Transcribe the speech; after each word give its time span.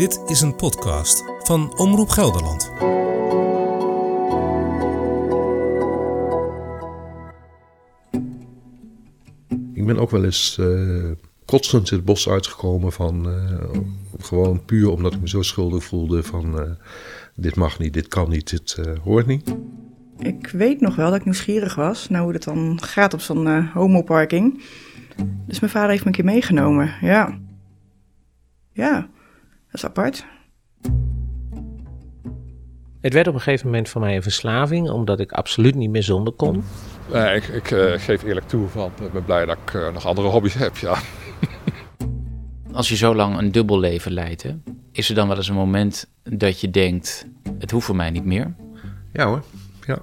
Dit 0.00 0.22
is 0.26 0.40
een 0.40 0.56
podcast 0.56 1.24
van 1.42 1.78
Omroep 1.78 2.08
Gelderland. 2.08 2.72
Ik 9.72 9.86
ben 9.86 9.98
ook 9.98 10.10
wel 10.10 10.24
eens 10.24 10.56
uh, 10.60 11.10
kotsend 11.44 11.90
het 11.90 12.04
bos 12.04 12.28
uitgekomen 12.28 12.92
van 12.92 13.28
uh, 13.28 13.60
gewoon 14.18 14.64
puur 14.64 14.90
omdat 14.90 15.14
ik 15.14 15.20
me 15.20 15.28
zo 15.28 15.42
schuldig 15.42 15.84
voelde 15.84 16.22
van 16.22 16.58
uh, 16.58 16.70
dit 17.34 17.56
mag 17.56 17.78
niet, 17.78 17.92
dit 17.92 18.08
kan 18.08 18.30
niet, 18.30 18.50
dit 18.50 18.98
hoort 19.02 19.26
niet. 19.26 19.54
Ik 20.18 20.48
weet 20.48 20.80
nog 20.80 20.96
wel 20.96 21.10
dat 21.10 21.18
ik 21.18 21.24
nieuwsgierig 21.24 21.74
was 21.74 22.08
naar 22.08 22.22
hoe 22.22 22.32
het 22.32 22.44
dan 22.44 22.82
gaat 22.82 23.14
op 23.14 23.20
zo'n 23.20 23.66
homoparking. 23.66 24.62
Dus 25.46 25.60
mijn 25.60 25.72
vader 25.72 25.90
heeft 25.90 26.02
me 26.02 26.06
een 26.06 26.16
keer 26.16 26.24
meegenomen, 26.24 26.94
ja. 27.00 27.38
Ja, 28.72 29.08
is 29.72 29.84
apart. 29.84 30.24
Het 33.00 33.12
werd 33.12 33.26
op 33.26 33.34
een 33.34 33.40
gegeven 33.40 33.66
moment 33.66 33.88
voor 33.88 34.00
mij 34.00 34.16
een 34.16 34.22
verslaving, 34.22 34.90
omdat 34.90 35.20
ik 35.20 35.32
absoluut 35.32 35.74
niet 35.74 35.90
meer 35.90 36.02
zonder 36.02 36.32
kon. 36.32 36.62
Uh, 37.12 37.36
ik, 37.36 37.44
ik 37.44 37.70
uh, 37.70 37.92
geef 37.96 38.22
eerlijk 38.22 38.48
toe, 38.48 38.68
van, 38.68 38.92
ik 39.02 39.12
ben 39.12 39.24
blij 39.24 39.46
dat 39.46 39.58
ik 39.64 39.72
uh, 39.72 39.92
nog 39.92 40.06
andere 40.06 40.28
hobby's 40.28 40.54
heb, 40.54 40.76
ja. 40.76 40.98
Als 42.72 42.88
je 42.88 42.96
zo 42.96 43.14
lang 43.14 43.38
een 43.38 43.52
dubbel 43.52 43.78
leven 43.78 44.12
leidt, 44.12 44.42
hè, 44.42 44.56
is 44.92 45.08
er 45.08 45.14
dan 45.14 45.28
wel 45.28 45.36
eens 45.36 45.48
een 45.48 45.54
moment 45.54 46.10
dat 46.22 46.60
je 46.60 46.70
denkt, 46.70 47.26
het 47.58 47.70
hoeft 47.70 47.86
voor 47.86 47.96
mij 47.96 48.10
niet 48.10 48.24
meer? 48.24 48.54
Ja 49.12 49.26
hoor, 49.26 49.42
ja. 49.86 49.98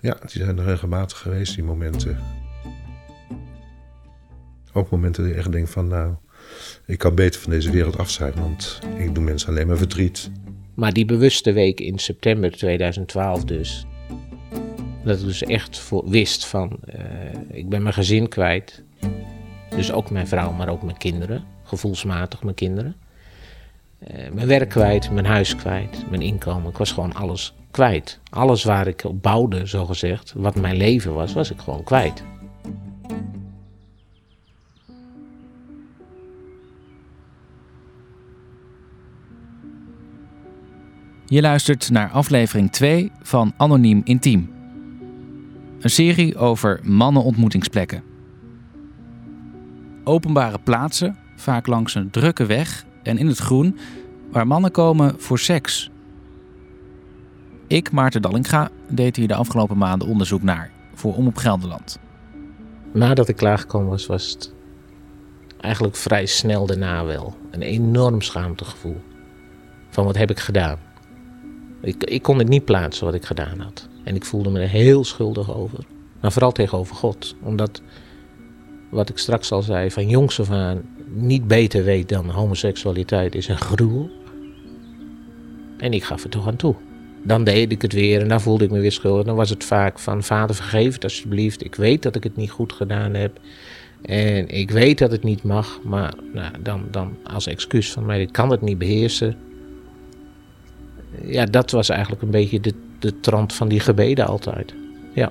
Ja, 0.00 0.16
die 0.20 0.42
zijn 0.44 0.58
er 0.58 0.64
regelmatig 0.64 1.18
geweest, 1.18 1.54
die 1.54 1.64
momenten. 1.64 2.18
Ook 4.72 4.90
momenten 4.90 5.22
dat 5.22 5.32
je 5.32 5.38
echt 5.38 5.52
denkt 5.52 5.70
van, 5.70 5.88
nou, 5.88 6.14
ik 6.86 6.98
kan 6.98 7.14
beter 7.14 7.40
van 7.40 7.50
deze 7.50 7.70
wereld 7.70 7.98
af 7.98 8.10
zijn, 8.10 8.32
want 8.34 8.78
ik 8.96 9.14
doe 9.14 9.24
mensen 9.24 9.48
alleen 9.48 9.66
maar 9.66 9.76
verdriet. 9.76 10.30
Maar 10.74 10.92
die 10.92 11.04
bewuste 11.04 11.52
week 11.52 11.80
in 11.80 11.98
september 11.98 12.56
2012 12.56 13.44
dus, 13.44 13.86
dat 15.04 15.18
ik 15.18 15.24
dus 15.24 15.42
echt 15.42 15.78
voor, 15.78 16.08
wist 16.08 16.46
van, 16.46 16.78
uh, 16.94 16.98
ik 17.58 17.68
ben 17.68 17.82
mijn 17.82 17.94
gezin 17.94 18.28
kwijt. 18.28 18.82
Dus 19.76 19.92
ook 19.92 20.10
mijn 20.10 20.28
vrouw, 20.28 20.52
maar 20.52 20.68
ook 20.68 20.82
mijn 20.82 20.96
kinderen, 20.96 21.44
gevoelsmatig 21.62 22.42
mijn 22.42 22.54
kinderen. 22.54 22.96
Uh, 24.08 24.30
mijn 24.32 24.46
werk 24.46 24.68
kwijt, 24.68 25.10
mijn 25.10 25.26
huis 25.26 25.56
kwijt, 25.56 26.10
mijn 26.10 26.22
inkomen. 26.22 26.70
Ik 26.70 26.76
was 26.76 26.92
gewoon 26.92 27.14
alles 27.14 27.54
kwijt. 27.70 28.20
Alles 28.30 28.64
waar 28.64 28.86
ik 28.86 29.04
op 29.04 29.22
bouwde, 29.22 29.66
zogezegd, 29.66 30.32
wat 30.36 30.54
mijn 30.54 30.76
leven 30.76 31.14
was, 31.14 31.32
was 31.32 31.50
ik 31.50 31.58
gewoon 31.60 31.84
kwijt. 31.84 32.22
Je 41.30 41.40
luistert 41.40 41.90
naar 41.90 42.10
aflevering 42.10 42.72
2 42.72 43.12
van 43.22 43.52
Anoniem 43.56 44.00
Intiem. 44.04 44.52
Een 45.80 45.90
serie 45.90 46.36
over 46.36 46.80
mannenontmoetingsplekken. 46.82 48.02
Openbare 50.04 50.58
plaatsen, 50.58 51.16
vaak 51.36 51.66
langs 51.66 51.94
een 51.94 52.10
drukke 52.10 52.46
weg 52.46 52.84
en 53.02 53.18
in 53.18 53.26
het 53.26 53.38
groen, 53.38 53.78
waar 54.30 54.46
mannen 54.46 54.70
komen 54.70 55.14
voor 55.20 55.38
seks. 55.38 55.90
Ik, 57.66 57.92
Maarten 57.92 58.22
Dallinga, 58.22 58.70
deed 58.88 59.16
hier 59.16 59.28
de 59.28 59.34
afgelopen 59.34 59.78
maanden 59.78 60.08
onderzoek 60.08 60.42
naar 60.42 60.70
voor 60.94 61.14
Omroep 61.14 61.36
Gelderland. 61.36 61.98
Nadat 62.92 63.28
ik 63.28 63.36
klaargekomen 63.36 63.88
was, 63.88 64.06
was 64.06 64.30
het 64.30 64.54
eigenlijk 65.60 65.96
vrij 65.96 66.26
snel 66.26 66.66
daarna 66.66 67.04
wel 67.04 67.36
een 67.50 67.62
enorm 67.62 68.20
schaamtegevoel. 68.20 69.00
Van 69.90 70.04
wat 70.04 70.16
heb 70.16 70.30
ik 70.30 70.38
gedaan? 70.38 70.89
Ik, 71.82 72.04
ik 72.04 72.22
kon 72.22 72.38
het 72.38 72.48
niet 72.48 72.64
plaatsen 72.64 73.04
wat 73.04 73.14
ik 73.14 73.24
gedaan 73.24 73.60
had. 73.60 73.88
En 74.04 74.14
ik 74.14 74.24
voelde 74.24 74.50
me 74.50 74.60
er 74.60 74.68
heel 74.68 75.04
schuldig 75.04 75.54
over. 75.54 75.78
Maar 76.20 76.32
vooral 76.32 76.52
tegenover 76.52 76.96
God. 76.96 77.34
Omdat, 77.42 77.82
wat 78.90 79.08
ik 79.08 79.18
straks 79.18 79.52
al 79.52 79.62
zei, 79.62 79.90
van 79.90 80.08
jongs 80.08 80.40
af 80.40 80.50
aan 80.50 80.82
niet 81.12 81.46
beter 81.46 81.84
weet 81.84 82.08
dan 82.08 82.30
homoseksualiteit 82.30 83.34
is 83.34 83.48
een 83.48 83.58
gruwel. 83.58 84.10
En 85.78 85.92
ik 85.92 86.04
gaf 86.04 86.24
er 86.24 86.30
toch 86.30 86.46
aan 86.46 86.56
toe. 86.56 86.74
Dan 87.22 87.44
deed 87.44 87.72
ik 87.72 87.82
het 87.82 87.92
weer 87.92 88.20
en 88.20 88.28
dan 88.28 88.40
voelde 88.40 88.64
ik 88.64 88.70
me 88.70 88.80
weer 88.80 88.92
schuldig. 88.92 89.24
Dan 89.24 89.36
was 89.36 89.50
het 89.50 89.64
vaak 89.64 89.98
van 89.98 90.22
vader 90.22 90.56
vergeef 90.56 90.94
het 90.94 91.04
alsjeblieft. 91.04 91.64
Ik 91.64 91.74
weet 91.74 92.02
dat 92.02 92.16
ik 92.16 92.22
het 92.22 92.36
niet 92.36 92.50
goed 92.50 92.72
gedaan 92.72 93.14
heb. 93.14 93.40
En 94.02 94.48
ik 94.48 94.70
weet 94.70 94.98
dat 94.98 95.10
het 95.10 95.22
niet 95.22 95.42
mag. 95.42 95.80
Maar 95.82 96.14
nou, 96.32 96.52
dan, 96.62 96.86
dan 96.90 97.16
als 97.24 97.46
excuus 97.46 97.92
van 97.92 98.06
mij, 98.06 98.20
ik 98.20 98.32
kan 98.32 98.50
het 98.50 98.60
niet 98.60 98.78
beheersen 98.78 99.36
ja, 101.24 101.44
dat 101.44 101.70
was 101.70 101.88
eigenlijk 101.88 102.22
een 102.22 102.30
beetje 102.30 102.60
de, 102.60 102.74
de 102.98 103.20
trant 103.20 103.52
van 103.52 103.68
die 103.68 103.80
gebeden 103.80 104.26
altijd. 104.26 104.74
Ja. 105.14 105.30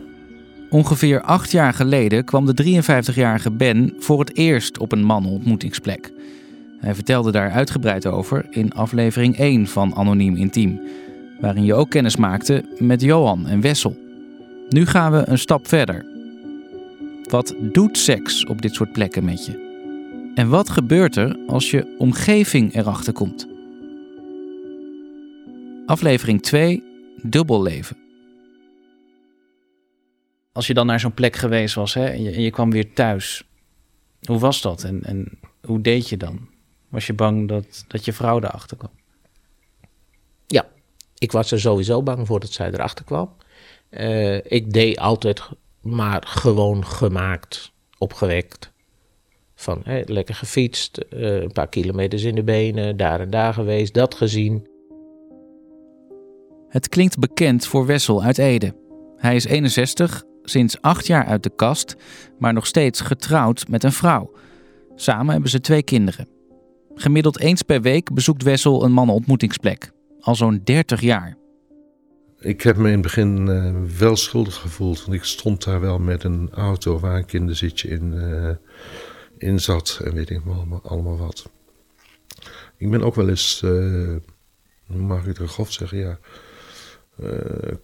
Ongeveer 0.69 1.21
acht 1.21 1.51
jaar 1.51 1.73
geleden 1.73 2.25
kwam 2.25 2.45
de 2.45 2.81
53-jarige 2.81 3.51
Ben 3.51 3.93
voor 3.99 4.19
het 4.19 4.37
eerst 4.37 4.77
op 4.77 4.91
een 4.91 5.03
mannenontmoetingsplek. 5.03 6.11
Hij 6.79 6.95
vertelde 6.95 7.31
daar 7.31 7.51
uitgebreid 7.51 8.05
over 8.05 8.45
in 8.49 8.71
aflevering 8.71 9.37
1 9.37 9.67
van 9.67 9.95
Anoniem 9.95 10.35
Intiem, 10.35 10.81
waarin 11.39 11.65
je 11.65 11.73
ook 11.73 11.89
kennis 11.89 12.15
maakte 12.15 12.63
met 12.77 13.01
Johan 13.01 13.47
en 13.47 13.61
Wessel. 13.61 13.97
Nu 14.69 14.85
gaan 14.85 15.11
we 15.11 15.23
een 15.25 15.37
stap 15.37 15.67
verder. 15.67 16.05
Wat 17.29 17.55
doet 17.59 17.97
seks 17.97 18.45
op 18.45 18.61
dit 18.61 18.73
soort 18.73 18.91
plekken 18.91 19.25
met 19.25 19.45
je? 19.45 19.67
En 20.35 20.49
wat 20.49 20.69
gebeurt 20.69 21.15
er 21.15 21.37
als 21.47 21.71
je 21.71 21.95
omgeving 21.97 22.75
erachter 22.75 23.13
komt? 23.13 23.47
Aflevering 25.89 26.41
2, 26.41 26.83
Dubbelleven. 27.23 27.97
Als 30.51 30.67
je 30.67 30.73
dan 30.73 30.85
naar 30.85 30.99
zo'n 30.99 31.13
plek 31.13 31.35
geweest 31.35 31.75
was 31.75 31.93
hè, 31.93 32.05
en, 32.05 32.21
je, 32.23 32.31
en 32.31 32.41
je 32.41 32.49
kwam 32.49 32.71
weer 32.71 32.93
thuis, 32.93 33.43
hoe 34.21 34.39
was 34.39 34.61
dat 34.61 34.83
en, 34.83 35.03
en 35.03 35.39
hoe 35.61 35.81
deed 35.81 36.09
je 36.09 36.17
dan? 36.17 36.49
Was 36.89 37.07
je 37.07 37.13
bang 37.13 37.47
dat, 37.47 37.85
dat 37.87 38.05
je 38.05 38.13
vrouw 38.13 38.37
erachter 38.37 38.77
kwam? 38.77 38.91
Ja, 40.47 40.67
ik 41.17 41.31
was 41.31 41.51
er 41.51 41.59
sowieso 41.59 42.03
bang 42.03 42.27
voor 42.27 42.39
dat 42.39 42.51
zij 42.51 42.71
erachter 42.71 43.05
kwam. 43.05 43.35
Uh, 43.89 44.35
ik 44.35 44.73
deed 44.73 44.99
altijd 44.99 45.49
maar 45.81 46.23
gewoon 46.27 46.85
gemaakt, 46.85 47.71
opgewekt. 47.97 48.71
Van 49.55 49.81
hè, 49.83 50.01
lekker 50.05 50.35
gefietst, 50.35 51.05
uh, 51.09 51.41
een 51.41 51.51
paar 51.51 51.69
kilometers 51.69 52.23
in 52.23 52.35
de 52.35 52.43
benen, 52.43 52.97
daar 52.97 53.19
en 53.19 53.29
daar 53.29 53.53
geweest, 53.53 53.93
dat 53.93 54.15
gezien. 54.15 54.68
Het 56.69 56.89
klinkt 56.89 57.19
bekend 57.19 57.67
voor 57.67 57.85
Wessel 57.85 58.23
uit 58.23 58.37
Ede. 58.37 58.75
Hij 59.17 59.35
is 59.35 59.45
61, 59.45 60.23
sinds 60.43 60.81
acht 60.81 61.07
jaar 61.07 61.25
uit 61.25 61.43
de 61.43 61.55
kast, 61.55 61.95
maar 62.39 62.53
nog 62.53 62.65
steeds 62.65 63.01
getrouwd 63.01 63.67
met 63.67 63.83
een 63.83 63.91
vrouw. 63.91 64.31
Samen 64.95 65.31
hebben 65.31 65.49
ze 65.49 65.59
twee 65.59 65.83
kinderen. 65.83 66.27
Gemiddeld 66.95 67.39
eens 67.39 67.61
per 67.61 67.81
week 67.81 68.13
bezoekt 68.13 68.43
Wessel 68.43 68.83
een 68.83 68.91
mannenontmoetingsplek. 68.91 69.91
Al 70.19 70.35
zo'n 70.35 70.61
30 70.63 71.01
jaar. 71.01 71.37
Ik 72.39 72.61
heb 72.61 72.77
me 72.77 72.87
in 72.87 72.93
het 72.93 73.01
begin 73.01 73.47
uh, 73.47 73.75
wel 73.97 74.15
schuldig 74.15 74.55
gevoeld. 74.55 74.99
Want 75.05 75.13
ik 75.13 75.23
stond 75.23 75.63
daar 75.63 75.79
wel 75.79 75.99
met 75.99 76.23
een 76.23 76.49
auto 76.51 76.99
waar 76.99 77.17
een 77.17 77.25
kinderzitje 77.25 77.87
in, 77.87 78.13
uh, 78.13 78.49
in 79.37 79.59
zat. 79.59 79.99
En 80.03 80.13
weet 80.13 80.29
ik 80.29 80.41
allemaal, 80.45 80.81
allemaal 80.83 81.17
wat. 81.17 81.49
Ik 82.77 82.89
ben 82.89 83.03
ook 83.03 83.15
wel 83.15 83.29
eens, 83.29 83.61
uh, 83.65 84.15
mag 84.87 85.25
ik 85.25 85.37
het 85.37 85.49
grof 85.49 85.71
zeggen, 85.71 85.97
ja, 85.97 86.19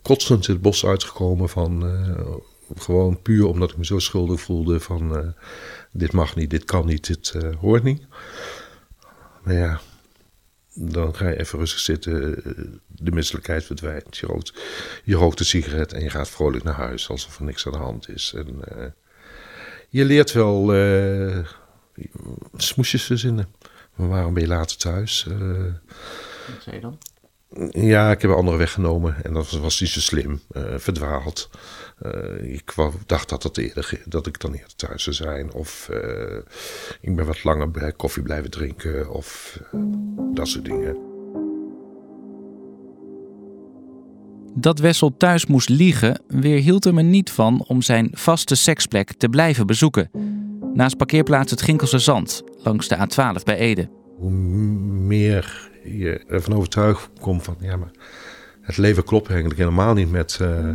kotsend 0.01 0.47
het 0.47 0.61
bos 0.61 0.85
uitgekomen 0.85 1.49
van 1.49 1.85
uh, 1.85 2.35
gewoon 2.75 3.21
puur 3.21 3.47
omdat 3.47 3.71
ik 3.71 3.77
me 3.77 3.85
zo 3.85 3.99
schuldig 3.99 4.41
voelde 4.41 4.79
van 4.79 5.17
uh, 5.17 5.27
dit 5.91 6.11
mag 6.11 6.35
niet, 6.35 6.49
dit 6.49 6.65
kan 6.65 6.85
niet, 6.85 7.07
dit 7.07 7.33
hoort 7.59 7.83
niet. 7.83 8.01
Maar 9.43 9.53
ja, 9.53 9.81
dan 10.73 11.15
ga 11.15 11.29
je 11.29 11.39
even 11.39 11.59
rustig 11.59 11.79
zitten, 11.79 12.43
de 12.87 13.11
misselijkheid 13.11 13.65
verdwijnt. 13.65 14.17
Je 14.17 14.25
rookt, 14.25 14.53
je 15.03 15.15
een 15.15 15.45
sigaret 15.45 15.93
en 15.93 16.03
je 16.03 16.09
gaat 16.09 16.29
vrolijk 16.29 16.63
naar 16.63 16.73
huis 16.73 17.09
alsof 17.09 17.37
er 17.37 17.45
niks 17.45 17.65
aan 17.65 17.71
de 17.71 17.77
hand 17.77 18.09
is. 18.09 18.33
En 18.35 18.59
je 19.89 20.05
leert 20.05 20.31
wel 20.31 20.71
smoesjes 22.55 23.03
verzinnen. 23.03 23.47
Maar 23.95 24.07
waarom 24.07 24.33
ben 24.33 24.43
je 24.43 24.49
later 24.49 24.77
thuis? 24.77 25.23
Wat 25.23 26.63
zei 26.63 26.75
je 26.75 26.81
dan? 26.81 26.97
Ja, 27.69 28.11
ik 28.11 28.21
heb 28.21 28.31
een 28.31 28.37
andere 28.37 28.57
weg 28.57 28.71
genomen 28.71 29.23
en 29.23 29.33
dat 29.33 29.51
was 29.51 29.79
niet 29.79 29.89
zo 29.89 29.99
slim, 29.99 30.41
uh, 30.51 30.63
verdwaald. 30.77 31.49
Uh, 32.01 32.53
ik 32.53 32.73
dacht 33.05 33.29
dat, 33.29 33.43
het 33.43 33.57
eerder, 33.57 34.01
dat 34.05 34.27
ik 34.27 34.39
dan 34.39 34.53
eerder 34.53 34.75
thuis 34.75 35.03
zou 35.03 35.15
zijn. 35.15 35.53
Of 35.53 35.89
uh, 35.91 36.37
ik 37.01 37.15
ben 37.15 37.25
wat 37.25 37.43
langer 37.43 37.71
bij 37.71 37.91
koffie 37.91 38.23
blijven 38.23 38.51
drinken 38.51 39.09
of 39.09 39.59
dat 40.33 40.47
soort 40.47 40.65
dingen. 40.65 40.97
Dat 44.57 44.79
Wessel 44.79 45.17
thuis 45.17 45.45
moest 45.45 45.69
liegen 45.69 46.21
weerhield 46.27 46.83
hem 46.83 46.97
er 46.97 47.03
niet 47.03 47.31
van 47.31 47.63
om 47.67 47.81
zijn 47.81 48.09
vaste 48.11 48.55
seksplek 48.55 49.13
te 49.13 49.29
blijven 49.29 49.67
bezoeken. 49.67 50.09
Naast 50.73 50.97
parkeerplaats 50.97 51.51
het 51.51 51.61
Ginkelse 51.61 51.99
Zand, 51.99 52.43
langs 52.57 52.87
de 52.87 52.95
A12 52.95 53.43
bij 53.43 53.57
Ede. 53.57 53.89
Hoe 54.17 54.31
meer 54.31 55.73
je 55.85 56.23
ervan 56.27 56.55
overtuigd 56.55 57.09
komt 57.19 57.43
van, 57.43 57.57
ja, 57.59 57.75
maar 57.75 57.91
het 58.61 58.77
leven 58.77 59.03
klopt 59.03 59.29
eigenlijk 59.29 59.59
helemaal 59.59 59.93
niet 59.93 60.11
met. 60.11 60.39
Uh, 60.41 60.73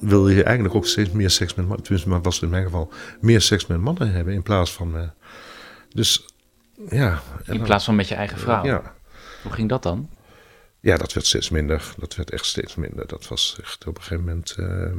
wil 0.00 0.28
je 0.28 0.42
eigenlijk 0.42 0.74
ook 0.74 0.86
steeds 0.86 1.10
meer 1.10 1.30
seks 1.30 1.54
met 1.54 1.66
mannen, 1.66 1.82
tenminste, 1.82 2.10
maar 2.10 2.22
was 2.22 2.34
het 2.34 2.42
in 2.42 2.50
mijn 2.50 2.64
geval, 2.64 2.92
meer 3.20 3.40
seks 3.40 3.66
met 3.66 3.80
mannen 3.80 4.12
hebben 4.12 4.34
in 4.34 4.42
plaats 4.42 4.72
van. 4.72 4.96
Uh, 4.96 5.02
dus 5.88 6.26
ja. 6.88 7.22
In 7.44 7.62
plaats 7.62 7.84
van 7.84 7.96
met 7.96 8.08
je 8.08 8.14
eigen 8.14 8.38
vrouw. 8.38 8.64
Ja. 8.64 8.94
Hoe 9.42 9.52
ging 9.52 9.68
dat 9.68 9.82
dan? 9.82 10.08
Ja, 10.80 10.96
dat 10.96 11.12
werd 11.12 11.26
steeds 11.26 11.50
minder. 11.50 11.94
Dat 11.98 12.16
werd 12.16 12.30
echt 12.30 12.44
steeds 12.44 12.74
minder. 12.74 13.06
Dat 13.06 13.28
was 13.28 13.58
echt 13.62 13.86
op 13.86 13.96
een 13.96 14.02
gegeven 14.02 14.24
moment. 14.24 14.56
Uh, 14.58 14.92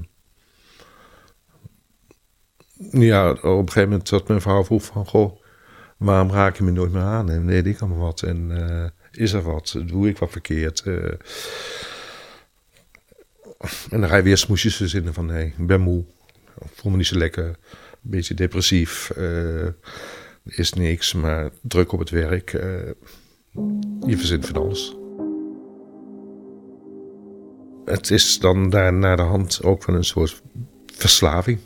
ja, 2.91 3.31
op 3.31 3.43
een 3.43 3.67
gegeven 3.67 3.89
moment 3.89 4.09
dat 4.09 4.27
mijn 4.27 4.41
vrouw 4.41 4.63
vroeg 4.63 4.83
van, 4.83 5.05
goh, 5.05 5.41
waarom 5.97 6.31
raak 6.31 6.57
je 6.57 6.63
me 6.63 6.71
nooit 6.71 6.91
meer 6.91 7.01
aan? 7.01 7.29
En 7.29 7.45
weet 7.45 7.65
ik 7.65 7.79
allemaal 7.79 8.05
wat. 8.05 8.21
En 8.21 8.49
uh, 8.51 8.85
is 9.17 9.33
er 9.33 9.41
wat? 9.41 9.75
Doe 9.85 10.07
ik 10.07 10.17
wat 10.17 10.31
verkeerd? 10.31 10.83
Uh, 10.85 11.11
en 13.89 13.99
dan 13.99 14.09
ga 14.09 14.15
je 14.15 14.23
weer 14.23 14.37
smoesjes 14.37 14.75
verzinnen 14.75 15.13
van, 15.13 15.25
nee, 15.25 15.45
ik 15.57 15.67
ben 15.67 15.81
moe. 15.81 16.03
Voel 16.73 16.91
me 16.91 16.97
niet 16.97 17.07
zo 17.07 17.17
lekker. 17.17 17.45
Een 17.45 17.55
beetje 18.01 18.33
depressief. 18.33 19.11
Uh, 19.17 19.67
is 20.43 20.73
niks, 20.73 21.13
maar 21.13 21.49
druk 21.61 21.91
op 21.91 21.99
het 21.99 22.09
werk. 22.09 22.51
je 24.05 24.17
verzint 24.17 24.45
van 24.45 24.55
alles. 24.55 24.95
Het 27.85 28.11
is 28.11 28.39
dan 28.39 28.69
daar 28.69 28.93
naar 28.93 29.17
de 29.17 29.21
hand 29.21 29.63
ook 29.63 29.83
van 29.83 29.93
een 29.93 30.03
soort 30.03 30.41
verslaving 30.85 31.59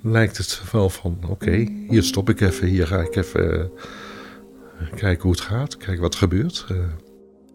lijkt 0.00 0.36
het 0.36 0.62
wel 0.72 0.90
van: 0.90 1.18
oké, 1.28 1.66
hier 1.88 2.02
stop 2.02 2.28
ik 2.28 2.40
even, 2.40 2.68
hier 2.68 2.86
ga 2.86 3.00
ik 3.00 3.16
even 3.16 3.70
kijken 4.94 5.22
hoe 5.22 5.30
het 5.30 5.40
gaat, 5.40 5.76
kijken 5.76 6.02
wat 6.02 6.12
er 6.12 6.18
gebeurt. 6.18 6.66
Uh. 6.72 6.78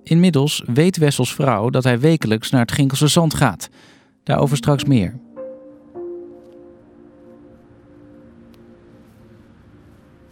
Inmiddels 0.03 0.63
weet 0.65 0.97
Wessels 0.97 1.33
vrouw 1.33 1.69
dat 1.69 1.83
hij 1.83 1.99
wekelijks 1.99 2.49
naar 2.49 2.61
het 2.61 2.71
Ginkelse 2.71 3.07
Zand 3.07 3.33
gaat. 3.33 3.69
Daarover 4.23 4.57
straks 4.57 4.83
meer. 4.83 5.19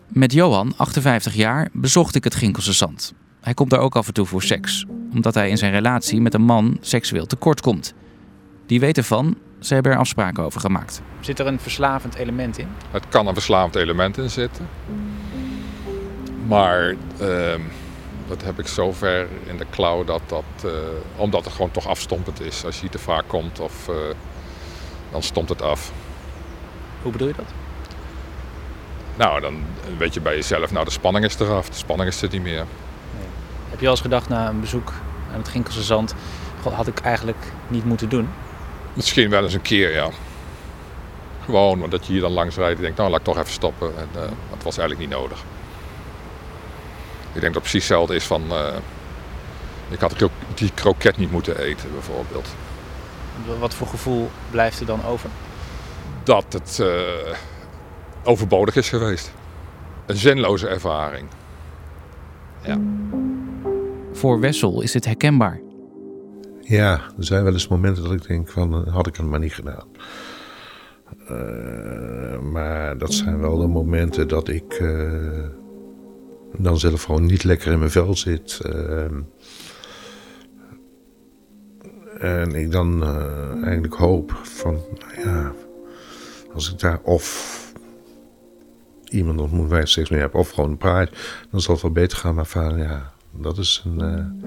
Met 0.07 0.33
Johan, 0.33 0.73
58 0.77 1.33
jaar, 1.33 1.69
bezocht 1.73 2.15
ik 2.15 2.23
het 2.23 2.35
Ginkelse 2.35 2.73
Zand. 2.73 3.13
Hij 3.41 3.53
komt 3.53 3.69
daar 3.69 3.79
ook 3.79 3.95
af 3.95 4.07
en 4.07 4.13
toe 4.13 4.25
voor 4.25 4.43
seks, 4.43 4.85
omdat 5.13 5.33
hij 5.33 5.49
in 5.49 5.57
zijn 5.57 5.71
relatie 5.71 6.21
met 6.21 6.33
een 6.33 6.41
man 6.41 6.77
seksueel 6.81 7.25
tekort 7.25 7.61
komt. 7.61 7.93
Die 8.65 8.79
weet 8.79 8.97
ervan 8.97 9.37
ze 9.59 9.73
hebben 9.73 9.91
er 9.91 9.97
afspraken 9.97 10.43
over 10.43 10.59
gemaakt. 10.59 11.01
Zit 11.19 11.39
er 11.39 11.47
een 11.47 11.59
verslavend 11.59 12.15
element 12.15 12.57
in? 12.57 12.67
Het 12.91 13.09
kan 13.09 13.27
een 13.27 13.33
verslavend 13.33 13.75
element 13.75 14.17
in 14.17 14.29
zitten. 14.29 14.67
Maar 16.47 16.95
uh, 17.21 17.53
dat 18.27 18.43
heb 18.43 18.59
ik 18.59 18.67
zover 18.67 19.27
in 19.45 19.57
de 19.57 19.65
klauw 19.69 20.03
dat 20.03 20.21
dat, 20.25 20.43
uh, 20.65 20.71
omdat 21.15 21.43
het 21.43 21.53
gewoon 21.53 21.71
toch 21.71 21.87
afstompend 21.87 22.41
is. 22.41 22.65
Als 22.65 22.81
je 22.81 22.89
te 22.89 22.99
vaak 22.99 23.23
komt, 23.27 23.59
of, 23.59 23.87
uh, 23.89 23.95
dan 25.11 25.23
stomt 25.23 25.49
het 25.49 25.61
af. 25.61 25.91
Hoe 27.01 27.11
bedoel 27.11 27.27
je 27.27 27.33
dat? 27.37 27.51
Nou, 29.15 29.41
dan 29.41 29.63
weet 29.97 30.13
je 30.13 30.21
bij 30.21 30.35
jezelf, 30.35 30.71
nou 30.71 30.85
de 30.85 30.91
spanning 30.91 31.25
is 31.25 31.39
eraf, 31.39 31.69
de 31.69 31.75
spanning 31.75 32.09
is 32.09 32.21
er 32.21 32.29
niet 32.31 32.41
meer. 32.41 32.65
Nee. 33.17 33.27
Heb 33.69 33.79
je 33.79 33.85
al 33.85 33.91
eens 33.91 34.01
gedacht 34.01 34.29
na 34.29 34.49
een 34.49 34.59
bezoek 34.59 34.93
aan 35.33 35.39
het 35.39 35.47
Ginkelse 35.47 35.83
Zand, 35.83 36.15
had 36.73 36.87
ik 36.87 36.99
eigenlijk 36.99 37.51
niet 37.67 37.85
moeten 37.85 38.09
doen? 38.09 38.29
Misschien 38.93 39.29
wel 39.29 39.43
eens 39.43 39.53
een 39.53 39.61
keer, 39.61 39.93
ja. 39.93 40.09
Gewoon 41.45 41.83
omdat 41.83 42.05
je 42.05 42.11
hier 42.11 42.21
dan 42.21 42.31
langs 42.31 42.55
rijdt 42.55 42.75
en 42.75 42.81
denkt, 42.81 42.97
nou 42.97 43.09
laat 43.09 43.19
ik 43.19 43.25
toch 43.25 43.37
even 43.37 43.51
stoppen. 43.51 43.97
En, 43.97 44.07
uh, 44.15 44.21
het 44.49 44.63
was 44.63 44.77
eigenlijk 44.77 45.09
niet 45.09 45.19
nodig. 45.19 45.43
Ik 47.33 47.41
denk 47.41 47.53
dat 47.53 47.63
het 47.63 47.71
precies 47.71 47.87
hetzelfde 47.87 48.15
is 48.15 48.25
van, 48.25 48.41
uh, 48.49 48.75
ik 49.89 49.99
had 49.99 50.29
die 50.53 50.71
kroket 50.73 51.17
niet 51.17 51.31
moeten 51.31 51.57
eten 51.57 51.91
bijvoorbeeld. 51.91 52.47
Wat 53.59 53.73
voor 53.73 53.87
gevoel 53.87 54.29
blijft 54.51 54.79
er 54.79 54.85
dan 54.85 55.05
over? 55.05 55.29
Dat 56.23 56.53
het 56.53 56.77
uh, 56.81 57.35
overbodig 58.23 58.75
is 58.75 58.89
geweest. 58.89 59.33
Een 60.05 60.15
zinloze 60.15 60.67
ervaring. 60.67 61.27
Ja. 62.61 62.77
Voor 64.13 64.39
Wessel 64.39 64.81
is 64.81 64.91
dit 64.91 65.05
herkenbaar. 65.05 65.61
Ja, 66.61 66.91
er 67.17 67.25
zijn 67.25 67.43
wel 67.43 67.53
eens 67.53 67.67
momenten 67.67 68.03
dat 68.03 68.11
ik 68.11 68.27
denk 68.27 68.49
van, 68.49 68.89
had 68.89 69.07
ik 69.07 69.15
het 69.15 69.25
maar 69.25 69.39
niet 69.39 69.53
gedaan. 69.53 69.87
Uh, 71.31 72.39
maar 72.39 72.97
dat 72.97 73.13
zijn 73.13 73.39
wel 73.39 73.57
de 73.57 73.67
momenten 73.67 74.27
dat 74.27 74.47
ik 74.47 74.79
uh, 74.79 75.45
dan 76.57 76.79
zelf 76.79 77.03
gewoon 77.03 77.25
niet 77.25 77.43
lekker 77.43 77.71
in 77.71 77.79
mijn 77.79 77.91
vel 77.91 78.15
zit. 78.15 78.59
Uh, 78.65 79.03
en 82.19 82.55
ik 82.55 82.71
dan 82.71 83.03
eigenlijk 83.63 83.93
hoop 83.93 84.39
van, 84.43 84.73
nou 84.73 85.29
ja, 85.29 85.53
als 86.53 86.71
ik 86.71 86.79
daar 86.79 86.99
of 87.03 87.57
iemand 89.05 89.39
ontmoet 89.39 89.69
waar 89.69 89.81
ik 89.81 89.87
steeds 89.87 90.09
meer 90.09 90.19
heb, 90.19 90.35
of 90.35 90.49
gewoon 90.49 90.77
praat, 90.77 91.09
dan 91.51 91.61
zal 91.61 91.73
het 91.73 91.83
wel 91.83 91.91
beter 91.91 92.17
gaan. 92.17 92.35
Maar 92.35 92.45
van, 92.45 92.77
ja, 92.77 93.13
dat 93.31 93.57
is 93.57 93.83
een 93.85 94.41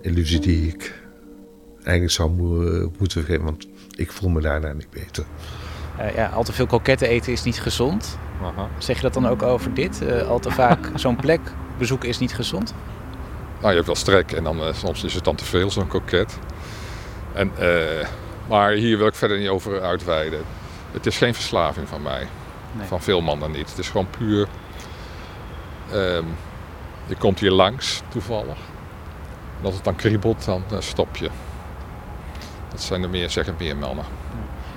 illusie 0.00 0.40
die 0.40 0.66
ik 0.66 1.02
eigenlijk 1.76 2.10
zou 2.10 2.30
moeten 2.98 3.22
vergeten. 3.22 3.44
Want 3.44 3.66
ik 3.96 4.12
voel 4.12 4.30
me 4.30 4.40
daarna 4.40 4.72
niet 4.72 4.90
beter. 4.90 5.24
Uh, 6.00 6.14
ja, 6.14 6.26
al 6.26 6.42
te 6.42 6.52
veel 6.52 6.66
kroketten 6.66 7.08
eten 7.08 7.32
is 7.32 7.42
niet 7.42 7.60
gezond. 7.60 8.18
Aha. 8.42 8.68
Zeg 8.78 8.96
je 8.96 9.02
dat 9.02 9.14
dan 9.14 9.28
ook 9.28 9.42
over 9.42 9.74
dit? 9.74 10.02
Uh, 10.02 10.28
al 10.28 10.38
te 10.38 10.50
vaak 10.50 10.90
zo'n 10.94 11.16
plek 11.16 11.40
bezoeken 11.78 12.08
is 12.08 12.18
niet 12.18 12.34
gezond? 12.34 12.74
Nou, 13.58 13.68
je 13.68 13.74
hebt 13.74 13.86
wel 13.86 13.96
strek 13.96 14.32
en 14.32 14.44
dan, 14.44 14.58
uh, 14.58 14.72
soms 14.72 15.04
is 15.04 15.14
het 15.14 15.24
dan 15.24 15.34
te 15.34 15.44
veel, 15.44 15.70
zo'n 15.70 15.86
kroket. 15.86 16.38
En, 17.32 17.52
maar 18.48 18.70
hier 18.70 18.98
wil 18.98 19.06
ik 19.06 19.14
verder 19.14 19.38
niet 19.38 19.48
over 19.48 19.80
uitweiden. 19.80 20.40
Het 20.90 21.06
is 21.06 21.16
geen 21.16 21.34
verslaving 21.34 21.88
van 21.88 22.02
mij. 22.02 22.26
Nee. 22.72 22.86
Van 22.86 23.02
veel 23.02 23.20
mannen 23.20 23.50
niet. 23.50 23.68
Het 23.70 23.78
is 23.78 23.88
gewoon 23.88 24.10
puur... 24.10 24.48
Um, 25.94 26.26
je 27.06 27.14
komt 27.16 27.40
hier 27.40 27.50
langs, 27.50 28.02
toevallig. 28.08 28.58
En 29.58 29.64
als 29.64 29.74
het 29.74 29.84
dan 29.84 29.96
kriebelt, 29.96 30.44
dan 30.44 30.62
stop 30.78 31.16
je. 31.16 31.30
Dat 32.70 32.82
zijn 32.82 33.02
er 33.02 33.10
meer, 33.10 33.30
zeggen 33.30 33.54
meer 33.58 33.76
mannen. 33.76 34.04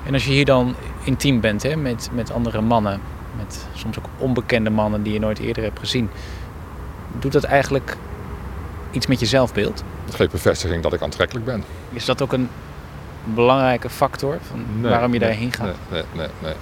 En 0.05 0.13
als 0.13 0.25
je 0.25 0.31
hier 0.31 0.45
dan 0.45 0.75
intiem 1.05 1.39
bent 1.39 1.63
hè, 1.63 1.75
met, 1.75 2.09
met 2.13 2.31
andere 2.31 2.61
mannen, 2.61 3.01
met 3.37 3.67
soms 3.73 3.97
ook 3.97 4.05
onbekende 4.17 4.69
mannen 4.69 5.03
die 5.03 5.13
je 5.13 5.19
nooit 5.19 5.39
eerder 5.39 5.63
hebt 5.63 5.79
gezien, 5.79 6.09
doet 7.19 7.31
dat 7.31 7.43
eigenlijk 7.43 7.97
iets 8.91 9.07
met 9.07 9.19
je 9.19 9.25
zelfbeeld? 9.25 9.83
Dat 10.05 10.15
geeft 10.15 10.31
bevestiging 10.31 10.83
dat 10.83 10.93
ik 10.93 11.01
aantrekkelijk 11.01 11.45
ben. 11.45 11.63
Is 11.91 12.05
dat 12.05 12.21
ook 12.21 12.33
een 12.33 12.49
belangrijke 13.23 13.89
factor 13.89 14.37
van 14.41 14.65
waarom 14.81 15.13
je 15.13 15.19
daarheen 15.19 15.53
gaat? 15.53 15.65
Nee, 15.65 15.73
nee, 15.91 16.03
nee, 16.13 16.27
nee. 16.41 16.53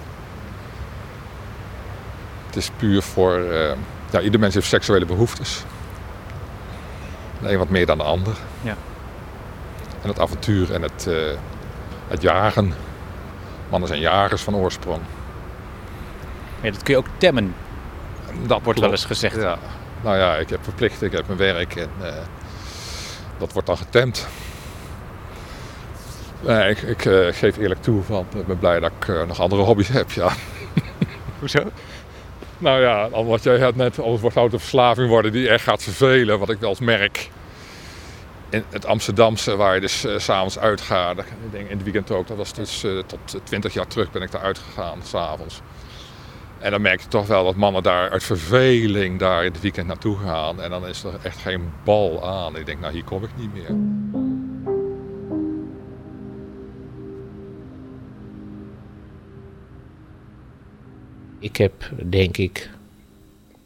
Het 2.45 2.55
is 2.55 2.69
puur 2.77 3.01
voor. 3.01 3.39
Uh, 3.39 3.71
ja, 4.11 4.21
ieder 4.21 4.39
mens 4.39 4.53
heeft 4.53 4.67
seksuele 4.67 5.05
behoeftes. 5.05 5.63
De 7.41 7.51
een 7.51 7.57
wat 7.57 7.69
meer 7.69 7.85
dan 7.85 7.97
de 7.97 8.03
ander. 8.03 8.37
Ja 8.61 8.75
en 10.03 10.09
het 10.09 10.19
avontuur 10.19 10.73
en 10.73 10.81
het, 10.81 11.05
uh, 11.09 11.15
het 12.07 12.21
jagen. 12.21 12.73
Mannen 13.73 13.91
zijn 13.91 14.01
jagers 14.01 14.41
van 14.41 14.55
oorsprong. 14.55 15.01
Ja, 16.61 16.71
dat 16.71 16.83
kun 16.83 16.93
je 16.93 16.99
ook 16.99 17.07
temmen. 17.17 17.55
Dat 18.45 18.61
wordt 18.63 18.79
wel 18.79 18.91
eens 18.91 19.05
gezegd. 19.05 19.35
Ja. 19.35 19.57
Nou 20.03 20.17
ja, 20.17 20.35
ik 20.35 20.49
heb 20.49 20.63
verplichting, 20.63 21.11
ik 21.11 21.17
heb 21.17 21.27
mijn 21.27 21.39
werk 21.39 21.75
en 21.75 21.89
uh, 22.01 22.07
dat 23.37 23.53
wordt 23.53 23.67
dan 23.67 23.77
getemd. 23.77 24.27
Nee, 26.39 26.69
ik, 26.69 26.81
ik 26.81 27.05
uh, 27.05 27.27
geef 27.31 27.57
eerlijk 27.57 27.81
toe, 27.81 28.03
van, 28.03 28.25
ik 28.35 28.47
ben 28.47 28.59
blij 28.59 28.79
dat 28.79 28.91
ik 28.99 29.27
nog 29.27 29.39
andere 29.39 29.61
hobby's 29.61 29.87
heb, 29.87 30.11
ja. 30.11 30.29
Hoezo? 31.39 31.63
Nou 32.57 32.81
ja, 32.81 33.09
wat 33.09 33.43
jij 33.43 33.59
had 33.59 33.75
net, 33.75 33.99
anders 33.99 34.21
wordt 34.21 34.35
het 34.35 34.53
een 34.53 34.59
verslaving 34.59 35.09
worden 35.09 35.31
die 35.31 35.49
echt 35.49 35.63
gaat 35.63 35.83
vervelen, 35.83 36.39
wat 36.39 36.49
ik 36.49 36.59
wel 36.59 36.69
eens 36.69 36.79
merk 36.79 37.29
het 38.69 38.85
Amsterdamse, 38.85 39.55
waar 39.55 39.75
je 39.75 39.81
dus 39.81 40.05
uh, 40.05 40.17
s'avonds 40.17 40.59
uitgaat. 40.59 41.19
Ik 41.19 41.25
denk 41.51 41.69
in 41.69 41.75
het 41.75 41.83
weekend 41.83 42.11
ook. 42.11 42.27
Dat 42.27 42.37
was 42.37 42.53
dus 42.53 42.83
uh, 42.83 42.99
tot 42.99 43.39
20 43.43 43.73
jaar 43.73 43.87
terug 43.87 44.11
ben 44.11 44.21
ik 44.21 44.31
daar 44.31 44.41
uitgegaan, 44.41 44.99
s'avonds. 45.03 45.61
En 46.59 46.71
dan 46.71 46.81
merk 46.81 47.01
je 47.01 47.07
toch 47.07 47.27
wel 47.27 47.43
dat 47.43 47.55
mannen 47.55 47.83
daar 47.83 48.09
uit 48.09 48.23
verveling 48.23 49.19
daar 49.19 49.45
in 49.45 49.51
het 49.51 49.61
weekend 49.61 49.87
naartoe 49.87 50.17
gaan. 50.17 50.61
En 50.61 50.69
dan 50.69 50.87
is 50.87 51.03
er 51.03 51.13
echt 51.23 51.37
geen 51.37 51.71
bal 51.83 52.27
aan. 52.27 52.57
Ik 52.57 52.65
denk, 52.65 52.79
nou 52.79 52.93
hier 52.93 53.03
kom 53.03 53.23
ik 53.23 53.29
niet 53.37 53.53
meer. 53.53 53.75
Ik 61.39 61.57
heb, 61.57 61.73
denk 62.09 62.37
ik, 62.37 62.69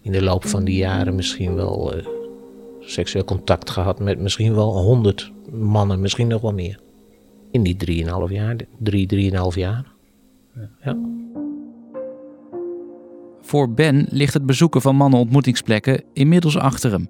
in 0.01 0.11
de 0.11 0.23
loop 0.23 0.47
van 0.47 0.63
die 0.63 0.77
jaren 0.77 1.15
misschien 1.15 1.55
wel... 1.55 1.93
Seksueel 2.87 3.23
contact 3.23 3.69
gehad 3.69 3.99
met 3.99 4.19
misschien 4.19 4.55
wel 4.55 4.77
honderd 4.77 5.31
mannen, 5.51 5.99
misschien 5.99 6.27
nog 6.27 6.41
wel 6.41 6.53
meer. 6.53 6.79
In 7.51 7.63
die 7.63 8.05
3,5 8.27 8.33
jaar, 8.33 8.55
3, 8.79 9.31
3,5 9.31 9.37
jaar. 9.55 9.85
Ja. 10.83 10.97
Voor 13.41 13.69
Ben 13.73 14.07
ligt 14.09 14.33
het 14.33 14.45
bezoeken 14.45 14.81
van 14.81 14.95
mannenontmoetingsplekken 14.95 16.03
inmiddels 16.13 16.57
achter 16.57 16.91
hem. 16.91 17.09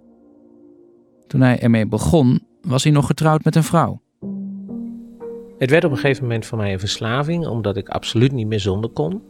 Toen 1.28 1.42
hij 1.42 1.60
ermee 1.60 1.88
begon, 1.88 2.40
was 2.62 2.84
hij 2.84 2.92
nog 2.92 3.06
getrouwd 3.06 3.44
met 3.44 3.56
een 3.56 3.64
vrouw. 3.64 4.02
Het 5.58 5.70
werd 5.70 5.84
op 5.84 5.92
een 5.92 5.98
gegeven 5.98 6.24
moment 6.24 6.46
voor 6.46 6.58
mij 6.58 6.74
een 6.74 6.80
verslaving, 6.80 7.48
omdat 7.48 7.78
ik 7.78 7.90
absoluut 7.90 8.32
niet 8.32 8.48
meer 8.48 8.60
zonder 8.60 8.90
kon. 8.90 9.22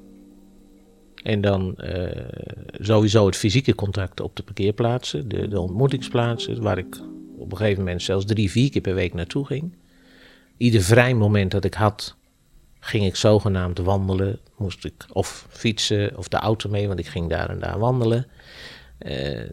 En 1.28 1.42
dan 1.42 1.78
eh, 1.78 2.26
sowieso 2.72 3.26
het 3.26 3.36
fysieke 3.36 3.76
contact 3.76 4.20
op 4.20 4.36
de 4.36 4.44
parkeerplaatsen, 4.44 5.28
de, 5.28 5.60
ontmoetingsplaatsen, 5.60 6.62
waar 6.62 6.78
ik 6.78 7.00
op 7.38 7.52
een 7.52 7.58
gegeven 7.58 7.84
moment 7.84 8.02
zelfs 8.02 8.26
drie, 8.26 8.52
vier 8.52 8.70
keer 8.70 8.82
per 8.82 8.94
week 8.94 9.14
naartoe 9.14 9.46
ging. 9.46 9.76
Ieder 10.58 10.82
vrij 10.82 11.14
moment 11.14 11.52
dat 11.52 11.64
ik 11.64 11.74
had, 11.74 12.16
ging 12.80 13.06
ik 13.06 13.16
zogenaamd 13.16 13.78
wandelen. 13.78 14.40
Moest 14.58 14.86
ik 14.86 15.06
of 15.14 15.48
fietsen 15.50 16.18
of 16.18 16.28
de 16.28 16.38
auto 16.38 16.70
mee, 16.70 16.88
want 16.88 17.00
ik 17.00 17.08
ging 17.08 17.30
daar 17.30 17.50
en 17.50 17.60
daar 17.60 17.80
wandelen. 17.80 18.28
Uh, 19.00 19.50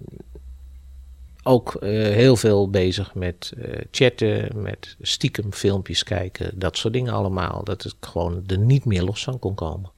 ook 1.42 1.74
uh, 1.74 1.90
heel 1.90 2.36
veel 2.36 2.70
bezig 2.70 3.14
met 3.14 3.52
chatten, 3.90 4.62
met 4.62 4.96
stiekem 5.00 5.52
filmpjes 5.52 6.02
kijken, 6.02 6.58
dat 6.58 6.76
soort 6.76 6.92
dingen 6.92 7.12
allemaal. 7.12 7.64
Dat 7.64 7.84
ik 7.84 7.94
gewoon 8.00 8.44
er 8.46 8.58
niet 8.58 8.84
meer 8.84 9.02
los 9.02 9.24
van 9.24 9.38
kon 9.38 9.54
komen. 9.54 9.93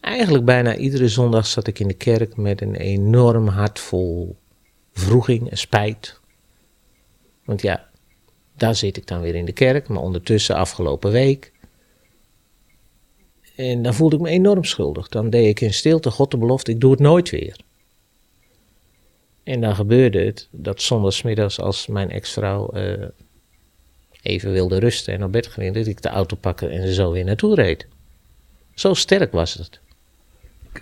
Eigenlijk 0.00 0.44
bijna 0.44 0.76
iedere 0.76 1.08
zondag 1.08 1.46
zat 1.46 1.66
ik 1.66 1.78
in 1.78 1.88
de 1.88 1.94
kerk 1.94 2.36
met 2.36 2.60
een 2.60 2.74
enorm 2.74 3.46
hart 3.46 3.78
vol 3.78 4.36
vroeging 4.92 5.50
en 5.50 5.58
spijt. 5.58 6.20
Want 7.44 7.62
ja, 7.62 7.88
daar 8.56 8.74
zit 8.74 8.96
ik 8.96 9.06
dan 9.06 9.20
weer 9.20 9.34
in 9.34 9.44
de 9.44 9.52
kerk, 9.52 9.88
maar 9.88 10.02
ondertussen 10.02 10.56
afgelopen 10.56 11.10
week. 11.10 11.52
En 13.56 13.82
dan 13.82 13.94
voelde 13.94 14.16
ik 14.16 14.22
me 14.22 14.28
enorm 14.28 14.64
schuldig. 14.64 15.08
Dan 15.08 15.30
deed 15.30 15.46
ik 15.46 15.60
in 15.60 15.74
stilte 15.74 16.10
God 16.10 16.30
de 16.30 16.38
belofte, 16.38 16.70
ik 16.70 16.80
doe 16.80 16.90
het 16.90 17.00
nooit 17.00 17.30
weer. 17.30 17.56
En 19.42 19.60
dan 19.60 19.74
gebeurde 19.74 20.18
het 20.18 20.48
dat 20.50 20.82
zondagsmiddags 20.82 21.60
als 21.60 21.86
mijn 21.86 22.10
ex-vrouw 22.10 22.76
uh, 22.76 23.04
even 24.22 24.52
wilde 24.52 24.78
rusten 24.78 25.14
en 25.14 25.24
op 25.24 25.32
bed 25.32 25.46
ging, 25.46 25.74
dat 25.74 25.86
ik 25.86 26.02
de 26.02 26.08
auto 26.08 26.36
pakken 26.36 26.70
en 26.70 26.92
zo 26.92 27.10
weer 27.10 27.24
naartoe 27.24 27.54
reed. 27.54 27.86
Zo 28.74 28.94
sterk 28.94 29.32
was 29.32 29.54
het. 29.54 29.80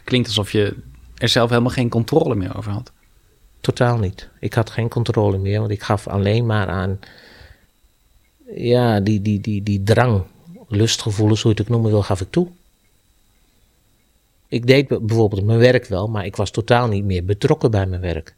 Klinkt 0.06 0.26
alsof 0.28 0.52
je 0.52 0.76
er 1.16 1.28
zelf 1.28 1.50
helemaal 1.50 1.70
geen 1.70 1.88
controle 1.88 2.34
meer 2.34 2.56
over 2.56 2.72
had. 2.72 2.92
Totaal 3.60 3.98
niet. 3.98 4.28
Ik 4.40 4.54
had 4.54 4.70
geen 4.70 4.88
controle 4.88 5.38
meer, 5.38 5.58
want 5.58 5.70
ik 5.70 5.82
gaf 5.82 6.08
alleen 6.08 6.46
maar 6.46 6.68
aan 6.68 6.98
ja, 8.54 9.00
die, 9.00 9.22
die, 9.22 9.40
die, 9.40 9.62
die 9.62 9.82
drang, 9.82 10.22
lustgevoelens, 10.68 11.42
hoe 11.42 11.50
je 11.50 11.56
het 11.56 11.66
ook 11.66 11.72
noemen 11.72 11.90
wil, 11.90 12.02
gaf 12.02 12.20
ik 12.20 12.30
toe. 12.30 12.48
Ik 14.48 14.66
deed 14.66 14.88
bijvoorbeeld 14.88 15.44
mijn 15.44 15.58
werk 15.58 15.86
wel, 15.86 16.08
maar 16.08 16.24
ik 16.24 16.36
was 16.36 16.50
totaal 16.50 16.88
niet 16.88 17.04
meer 17.04 17.24
betrokken 17.24 17.70
bij 17.70 17.86
mijn 17.86 18.00
werk. 18.00 18.34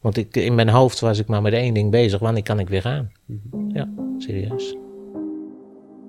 Want 0.00 0.16
ik, 0.16 0.36
in 0.36 0.54
mijn 0.54 0.68
hoofd 0.68 1.00
was 1.00 1.18
ik 1.18 1.26
maar 1.26 1.42
met 1.42 1.52
één 1.52 1.74
ding 1.74 1.90
bezig. 1.90 2.20
Wanneer 2.20 2.42
kan 2.42 2.58
ik 2.58 2.68
weer 2.68 2.82
gaan? 2.82 3.12
Ja, 3.72 3.88
serieus. 4.18 4.76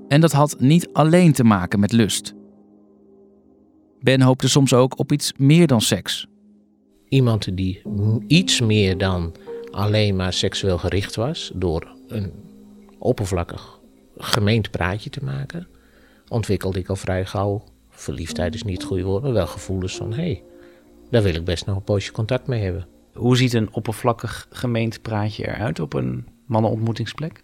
En 0.07 0.21
dat 0.21 0.31
had 0.31 0.55
niet 0.59 0.89
alleen 0.93 1.33
te 1.33 1.43
maken 1.43 1.79
met 1.79 1.91
lust. 1.91 2.33
Ben 4.03 4.21
hoopte 4.21 4.49
soms 4.49 4.73
ook 4.73 4.99
op 4.99 5.11
iets 5.11 5.33
meer 5.37 5.67
dan 5.67 5.81
seks. 5.81 6.27
Iemand 7.07 7.57
die 7.57 7.81
iets 8.27 8.61
meer 8.61 8.97
dan 8.97 9.35
alleen 9.71 10.15
maar 10.15 10.33
seksueel 10.33 10.77
gericht 10.77 11.15
was, 11.15 11.51
door 11.55 11.95
een 12.07 12.31
oppervlakkig 12.97 13.79
gemeend 14.17 14.71
praatje 14.71 15.09
te 15.09 15.23
maken, 15.23 15.67
ontwikkelde 16.27 16.79
ik 16.79 16.89
al 16.89 16.95
vrij 16.95 17.25
gauw, 17.25 17.63
verliefdheid 17.89 18.55
is 18.55 18.63
niet 18.63 18.77
het 18.77 18.85
goede 18.85 19.03
woord, 19.03 19.23
maar 19.23 19.33
wel 19.33 19.47
gevoelens 19.47 19.95
van 19.95 20.13
hé, 20.13 20.15
hey, 20.15 20.43
daar 21.09 21.23
wil 21.23 21.35
ik 21.35 21.45
best 21.45 21.65
nog 21.65 21.75
een 21.75 21.83
poosje 21.83 22.11
contact 22.11 22.47
mee 22.47 22.63
hebben. 22.63 22.87
Hoe 23.13 23.37
ziet 23.37 23.53
een 23.53 23.73
oppervlakkig 23.73 24.47
gemeend 24.49 25.01
praatje 25.01 25.47
eruit 25.47 25.79
op 25.79 25.93
een 25.93 26.27
mannenontmoetingsplek? 26.45 27.43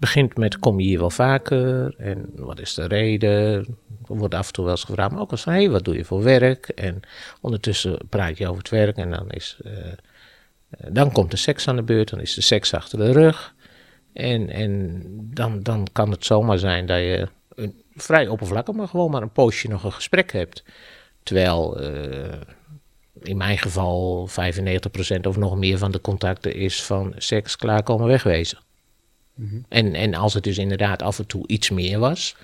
begint 0.00 0.36
met 0.36 0.58
kom 0.58 0.80
je 0.80 0.86
hier 0.86 0.98
wel 0.98 1.10
vaker 1.10 1.94
en 1.98 2.30
wat 2.36 2.60
is 2.60 2.74
de 2.74 2.86
reden? 2.86 3.66
Wordt 4.18 4.34
af 4.34 4.46
en 4.46 4.52
toe 4.52 4.64
wel 4.64 4.72
eens 4.72 4.84
gevraagd, 4.84 5.10
maar 5.10 5.20
ook 5.20 5.30
eens 5.30 5.42
van 5.42 5.52
hé, 5.52 5.58
hey, 5.58 5.70
wat 5.70 5.84
doe 5.84 5.96
je 5.96 6.04
voor 6.04 6.22
werk? 6.22 6.68
En 6.68 7.00
ondertussen 7.40 7.98
praat 8.08 8.38
je 8.38 8.46
over 8.46 8.58
het 8.58 8.70
werk 8.70 8.96
en 8.96 9.10
dan 9.10 9.30
is, 9.30 9.58
uh, 9.66 9.72
dan 10.88 11.12
komt 11.12 11.30
de 11.30 11.36
seks 11.36 11.68
aan 11.68 11.76
de 11.76 11.82
beurt, 11.82 12.10
dan 12.10 12.20
is 12.20 12.34
de 12.34 12.40
seks 12.40 12.74
achter 12.74 12.98
de 12.98 13.12
rug. 13.12 13.54
En, 14.12 14.48
en 14.48 15.00
dan, 15.34 15.62
dan 15.62 15.86
kan 15.92 16.10
het 16.10 16.24
zomaar 16.24 16.58
zijn 16.58 16.86
dat 16.86 16.98
je 16.98 17.28
een, 17.54 17.82
vrij 17.94 18.28
oppervlakkig, 18.28 18.74
maar 18.74 18.88
gewoon 18.88 19.10
maar 19.10 19.22
een 19.22 19.32
poosje 19.32 19.68
nog 19.68 19.84
een 19.84 19.92
gesprek 19.92 20.32
hebt. 20.32 20.64
Terwijl 21.22 21.82
uh, 21.82 22.32
in 23.22 23.36
mijn 23.36 23.58
geval 23.58 24.28
95% 24.28 24.32
of 25.22 25.36
nog 25.36 25.56
meer 25.56 25.78
van 25.78 25.90
de 25.90 26.00
contacten 26.00 26.54
is 26.54 26.82
van 26.82 27.14
seks, 27.16 27.56
klaarkomen, 27.56 28.06
wegwezen. 28.06 28.58
Mhm. 29.34 29.60
en, 29.68 29.94
en 29.94 30.14
als 30.14 30.34
het 30.34 30.44
dus 30.44 30.58
inderdaad 30.58 31.02
af 31.02 31.18
en 31.18 31.26
toe 31.26 31.46
iets 31.46 31.70
meer 31.70 31.98
was, 31.98 32.36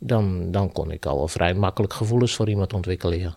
dan, 0.00 0.50
dan 0.50 0.72
kon 0.72 0.90
ik 0.90 1.06
al 1.06 1.16
wel 1.16 1.28
vrij 1.28 1.54
makkelijk 1.54 1.92
gevoelens 1.92 2.34
voor 2.34 2.48
iemand 2.48 2.72
ontwikkelen. 2.72 3.18
Ja. 3.18 3.36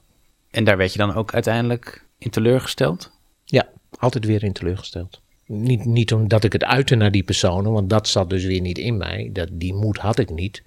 En 0.51 0.63
daar 0.63 0.77
werd 0.77 0.91
je 0.91 0.97
dan 0.97 1.13
ook 1.13 1.33
uiteindelijk 1.33 2.05
in 2.17 2.29
teleurgesteld? 2.29 3.11
Ja, 3.45 3.67
altijd 3.99 4.25
weer 4.25 4.43
in 4.43 4.53
teleurgesteld. 4.53 5.21
Niet, 5.45 5.85
niet 5.85 6.13
omdat 6.13 6.43
ik 6.43 6.53
het 6.53 6.63
uitte 6.63 6.95
naar 6.95 7.11
die 7.11 7.23
personen, 7.23 7.71
want 7.71 7.89
dat 7.89 8.07
zat 8.07 8.29
dus 8.29 8.45
weer 8.45 8.61
niet 8.61 8.77
in 8.77 8.97
mij. 8.97 9.29
Dat, 9.33 9.49
die 9.51 9.73
moed 9.73 9.97
had 9.97 10.19
ik 10.19 10.29
niet. 10.29 10.63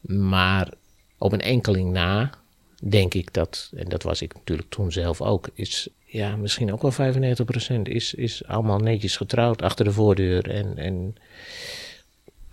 Maar 0.00 0.72
op 1.18 1.32
een 1.32 1.40
enkeling 1.40 1.90
na 1.90 2.30
denk 2.82 3.14
ik 3.14 3.32
dat, 3.32 3.70
en 3.76 3.88
dat 3.88 4.02
was 4.02 4.22
ik 4.22 4.34
natuurlijk 4.34 4.68
toen 4.68 4.92
zelf 4.92 5.20
ook, 5.20 5.48
is 5.54 5.88
ja, 6.04 6.36
misschien 6.36 6.72
ook 6.72 6.82
wel 6.82 7.14
95% 7.78 7.82
is, 7.82 8.14
is 8.14 8.44
allemaal 8.46 8.78
netjes 8.78 9.16
getrouwd 9.16 9.62
achter 9.62 9.84
de 9.84 9.92
voordeur. 9.92 10.50
En, 10.50 10.78
en 10.78 11.14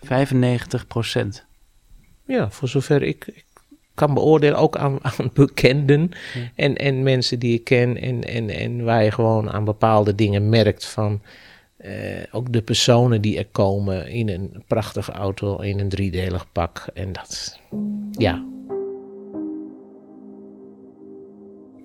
95%? 0.05 1.46
Ja, 2.25 2.50
voor 2.51 2.67
zover 2.67 3.03
ik, 3.03 3.27
ik 3.27 3.46
kan 3.94 4.13
beoordelen, 4.13 4.58
ook 4.58 4.77
aan, 4.77 5.00
aan 5.17 5.29
bekenden 5.34 6.12
en, 6.55 6.75
en 6.75 7.03
mensen 7.03 7.39
die 7.39 7.53
ik 7.53 7.63
ken. 7.63 7.98
En, 7.98 8.24
en, 8.24 8.50
en 8.50 8.84
waar 8.84 9.03
je 9.03 9.12
gewoon 9.12 9.51
aan 9.51 9.65
bepaalde 9.65 10.15
dingen 10.15 10.50
merkt 10.50 10.86
van. 10.86 11.22
Uh, 11.86 11.91
ook 12.32 12.53
de 12.53 12.62
personen 12.62 13.22
die 13.22 13.38
er 13.38 13.48
komen 13.51 14.08
in 14.08 14.29
een 14.29 14.63
prachtige 14.67 15.12
auto, 15.12 15.58
in 15.58 15.79
een 15.79 15.89
driedelig 15.89 16.51
pak. 16.51 16.88
En 16.94 17.12
dat, 17.12 17.60
ja. 18.12 18.46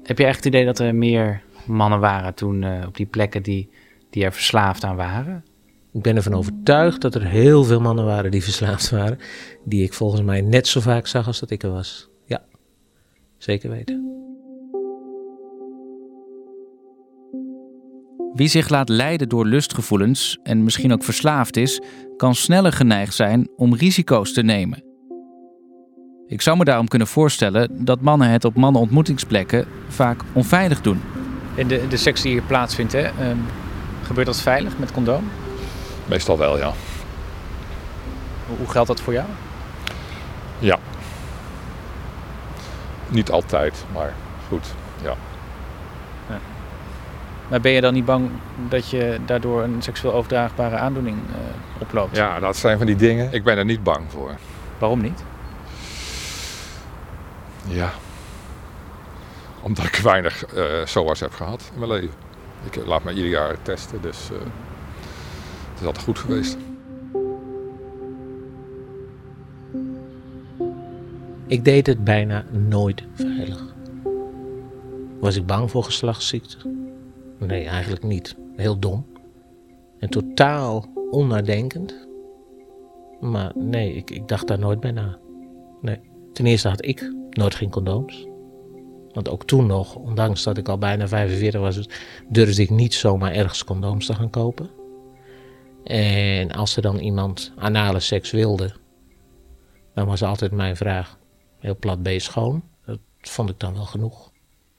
Heb 0.03 0.19
je 0.19 0.25
echt 0.25 0.37
het 0.37 0.45
idee 0.45 0.65
dat 0.65 0.79
er 0.79 0.95
meer 0.95 1.43
mannen 1.67 2.01
waren 2.01 2.35
toen 2.35 2.63
uh, 2.63 2.85
op 2.87 2.97
die 2.97 3.07
plekken 3.07 3.43
die, 3.43 3.71
die 4.11 4.25
er 4.25 4.33
verslaafd 4.33 4.85
aan 4.85 4.97
waren? 4.97 5.45
Ik 5.93 6.03
ben 6.03 6.17
ervan 6.17 6.35
overtuigd 6.35 7.01
dat 7.01 7.15
er 7.15 7.27
heel 7.27 7.65
veel 7.65 7.81
mannen 7.81 8.05
waren 8.05 8.31
die 8.31 8.43
verslaafd 8.43 8.91
waren. 8.91 9.19
Die 9.65 9.83
ik 9.83 9.93
volgens 9.93 10.23
mij 10.23 10.41
net 10.41 10.67
zo 10.67 10.81
vaak 10.81 11.07
zag 11.07 11.27
als 11.27 11.41
dat 11.41 11.51
ik 11.51 11.63
er 11.63 11.71
was. 11.71 12.09
Ja, 12.25 12.43
zeker 13.39 13.71
weten. 13.71 14.11
Wie 18.35 18.49
zich 18.49 18.69
laat 18.69 18.89
leiden 18.89 19.29
door 19.29 19.47
lustgevoelens 19.47 20.39
en 20.43 20.65
misschien 20.65 20.93
ook 20.93 21.05
verslaafd 21.05 21.57
is, 21.57 21.81
kan 22.17 22.35
sneller 22.35 22.73
geneigd 22.73 23.15
zijn 23.15 23.49
om 23.57 23.75
risico's 23.75 24.33
te 24.33 24.43
nemen. 24.43 24.83
Ik 26.27 26.41
zou 26.41 26.57
me 26.57 26.65
daarom 26.65 26.89
kunnen 26.89 27.09
voorstellen 27.09 27.85
dat 27.85 28.01
mannen 28.01 28.31
het 28.31 28.45
op 28.45 28.55
mannenontmoetingsplekken 28.55 29.67
vaak 29.89 30.23
onveilig 30.33 30.81
doen. 30.81 31.01
En 31.57 31.69
de, 31.69 31.87
de 31.89 31.97
seks 31.97 32.23
die 32.23 32.33
hier 32.33 32.43
plaatsvindt, 32.43 32.93
hè, 32.93 33.31
um, 33.31 33.41
gebeurt 34.03 34.27
dat 34.27 34.41
veilig 34.41 34.79
met 34.79 34.93
condoom? 34.93 35.25
Meestal 36.11 36.39
wel, 36.39 36.59
ja. 36.59 36.73
Hoe 38.59 38.71
geldt 38.71 38.89
dat 38.89 39.01
voor 39.01 39.13
jou? 39.13 39.27
Ja. 40.59 40.79
Niet 43.09 43.31
altijd, 43.31 43.85
maar 43.93 44.15
goed, 44.49 44.67
ja. 45.03 45.15
ja. 46.29 46.39
Maar 47.49 47.61
ben 47.61 47.73
je 47.73 47.81
dan 47.81 47.95
niet 47.95 48.05
bang 48.05 48.31
dat 48.69 48.91
je 48.91 49.19
daardoor 49.27 49.63
een 49.63 49.83
seksueel 49.83 50.15
overdraagbare 50.15 50.77
aandoening 50.77 51.17
uh, 51.17 51.37
oploopt? 51.79 52.17
Ja, 52.17 52.39
dat 52.39 52.57
zijn 52.57 52.79
van 52.79 52.87
die 52.87 52.97
dingen. 52.97 53.33
Ik 53.33 53.45
ben 53.45 53.59
er 53.59 53.65
niet 53.65 53.83
bang 53.83 54.05
voor. 54.09 54.31
Waarom 54.79 55.01
niet? 55.01 55.25
Ja, 57.67 57.91
omdat 59.61 59.85
ik 59.85 59.97
weinig 59.97 60.55
uh, 60.55 60.65
SOA's 60.85 61.21
heb 61.21 61.33
gehad 61.33 61.71
in 61.73 61.79
mijn 61.79 61.91
leven. 61.91 62.15
Ik 62.71 62.87
laat 62.87 63.05
me 63.05 63.13
ieder 63.13 63.31
jaar 63.31 63.57
testen, 63.63 64.01
dus 64.01 64.29
uh, 64.33 64.39
het 64.39 64.70
is 65.81 65.87
altijd 65.87 66.05
goed 66.05 66.19
geweest. 66.19 66.57
Ik 71.47 71.65
deed 71.65 71.87
het 71.87 72.05
bijna 72.05 72.45
nooit 72.51 73.03
veilig. 73.15 73.75
Was 75.21 75.37
ik 75.37 75.47
bang 75.47 75.71
voor 75.71 75.85
geslachtsziekten? 75.85 76.91
Nee, 77.39 77.65
eigenlijk 77.65 78.03
niet. 78.03 78.37
Heel 78.57 78.79
dom. 78.79 79.07
En 79.99 80.09
totaal 80.09 80.87
onnadenkend. 81.11 82.09
Maar 83.21 83.53
nee, 83.55 83.95
ik, 83.95 84.11
ik 84.11 84.29
dacht 84.29 84.47
daar 84.47 84.59
nooit 84.59 84.81
bij 84.81 84.91
na. 84.91 85.19
Nee. 85.81 86.01
Ten 86.33 86.47
eerste 86.47 86.69
had 86.69 86.85
ik 86.85 87.15
nooit 87.31 87.55
geen 87.55 87.71
condooms. 87.71 88.29
Want 89.13 89.29
ook 89.29 89.45
toen 89.45 89.67
nog, 89.67 89.95
ondanks 89.95 90.43
dat 90.43 90.57
ik 90.57 90.69
al 90.69 90.79
bijna 90.79 91.09
45 91.09 91.61
was, 91.61 91.89
durfde 92.29 92.63
ik 92.63 92.71
niet 92.71 92.95
zomaar 92.95 93.33
ergens 93.33 93.65
condooms 93.65 94.07
te 94.07 94.15
gaan 94.15 94.31
kopen. 94.31 94.80
En 95.85 96.53
als 96.53 96.77
er 96.77 96.83
dan 96.83 96.99
iemand 96.99 97.53
anale 97.57 98.01
seks 98.01 98.31
wilde, 98.31 98.73
dan 99.95 100.07
was 100.07 100.23
altijd 100.23 100.53
mijn 100.53 100.77
vraag: 100.77 101.19
heel 101.59 101.77
plat 101.77 102.03
ben 102.03 102.13
je 102.13 102.21
schoon? 102.21 102.63
Dat 102.85 102.99
vond 103.21 103.51
ik 103.51 103.59
dan 103.59 103.75
wel 103.75 103.85
genoeg. 103.85 104.33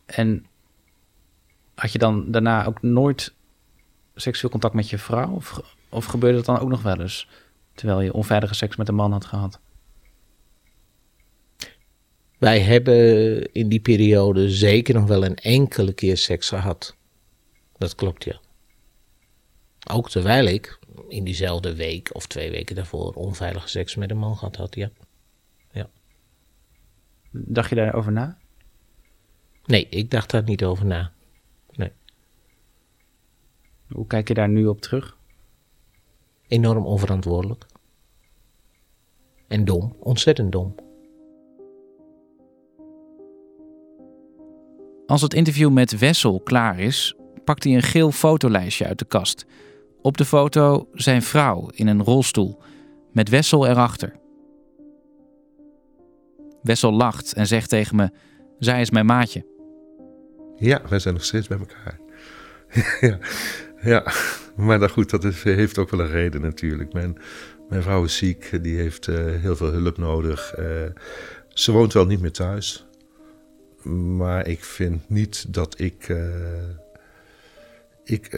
En 0.06 0.46
had 1.76 1.92
je 1.92 2.00
dan 2.00 2.32
daarna 2.32 2.66
ook 2.66 2.82
nooit 2.82 3.34
seksueel 4.16 4.52
contact 4.52 4.74
met 4.74 4.90
je 4.90 4.98
vrouw? 4.98 5.32
Of, 5.36 5.62
of 5.90 6.06
gebeurde 6.06 6.38
dat 6.38 6.46
dan 6.46 6.60
ook 6.60 6.70
nog 6.70 6.82
wel 6.82 7.00
eens? 7.00 7.28
Terwijl 7.74 8.02
je 8.02 8.14
onveilige 8.14 8.54
seks 8.54 8.76
met 8.76 8.88
een 8.88 8.96
man 8.96 9.12
had 9.12 9.26
gehad? 9.26 9.60
Wij 12.38 12.60
hebben 12.60 13.54
in 13.54 13.70
die 13.70 13.80
periode 13.80 14.50
zeker 14.50 14.94
nog 14.94 15.08
wel 15.08 15.26
een 15.26 15.36
enkele 15.36 15.94
keer 15.94 16.18
seks 16.18 16.50
gehad. 16.50 16.96
Dat 17.78 17.96
klopt, 17.96 18.24
ja. 18.24 18.40
Ook 19.92 20.10
terwijl 20.10 20.46
ik 20.46 20.80
in 21.08 21.24
diezelfde 21.24 21.76
week 21.76 22.16
of 22.16 22.28
twee 22.28 22.52
weken 22.52 22.76
daarvoor 22.76 23.14
onveilige 23.14 23.68
seks 23.68 23.96
met 23.96 24.12
een 24.12 24.18
man 24.18 24.38
gehad 24.38 24.56
had, 24.56 24.76
ja. 24.76 24.90
ja. 25.72 25.90
Dacht 27.32 27.70
je 27.70 27.76
daarover 27.76 28.12
na? 28.12 28.38
Nee, 29.66 29.88
ik 29.90 30.12
dacht 30.12 30.32
daar 30.32 30.44
niet 30.44 30.64
over 30.64 30.86
na. 30.86 31.14
Nee. 31.72 31.92
Hoe 33.88 34.08
kijk 34.08 34.28
je 34.28 34.34
daar 34.34 34.50
nu 34.50 34.68
op 34.68 34.82
terug? 34.82 35.18
Enorm 36.48 36.86
onverantwoordelijk. 36.86 37.66
En 39.48 39.66
dom, 39.66 39.96
ontzettend 40.00 40.52
dom. 40.52 40.76
Als 45.06 45.22
het 45.22 45.34
interview 45.34 45.72
met 45.72 45.98
Wessel 45.98 46.40
klaar 46.40 46.80
is, 46.80 47.16
pakt 47.44 47.64
hij 47.64 47.74
een 47.74 47.82
geel 47.82 48.12
fotolijstje 48.12 48.86
uit 48.86 49.00
de 49.00 49.06
kast. 49.06 49.46
Op 50.02 50.18
de 50.18 50.26
foto 50.26 50.88
zijn 50.94 51.22
vrouw 51.22 51.70
in 51.74 51.88
een 51.88 52.04
rolstoel, 52.04 52.62
met 53.12 53.30
Wessel 53.30 53.68
erachter. 53.68 54.20
Wessel 56.62 56.92
lacht 56.92 57.34
en 57.34 57.48
zegt 57.48 57.70
tegen 57.70 57.96
me: 57.96 58.10
Zij 58.60 58.82
is 58.82 58.90
mijn 58.90 59.06
maatje. 59.06 59.46
Ja, 60.56 60.82
wij 60.90 61.00
zijn 61.00 61.14
nog 61.14 61.24
steeds 61.24 61.48
bij 61.48 61.58
elkaar. 61.58 62.00
ja, 63.10 63.18
ja, 63.82 64.12
maar 64.56 64.80
dan 64.80 64.90
goed, 64.90 65.10
dat 65.10 65.24
is, 65.24 65.44
heeft 65.44 65.78
ook 65.78 65.90
wel 65.90 66.00
een 66.00 66.12
reden 66.12 66.42
natuurlijk. 66.42 66.94
Mijn, 66.94 67.18
mijn 67.70 67.84
vrouw 67.84 68.04
is 68.04 68.18
ziek, 68.18 68.64
die 68.64 68.78
heeft 68.78 69.08
uh, 69.08 69.16
heel 69.16 69.56
veel 69.56 69.72
hulp 69.72 69.98
nodig. 69.98 70.54
Uh, 70.60 70.66
ze 71.48 71.72
woont 71.72 71.94
wel 71.94 72.06
niet 72.06 72.22
meer 72.22 72.32
thuis. 72.32 72.86
Maar 74.18 74.48
ik 74.48 74.64
vind 74.64 75.10
niet 75.10 75.54
dat 75.54 75.80
ik, 75.80 76.10
uh, 76.10 76.18
ik 78.12 78.34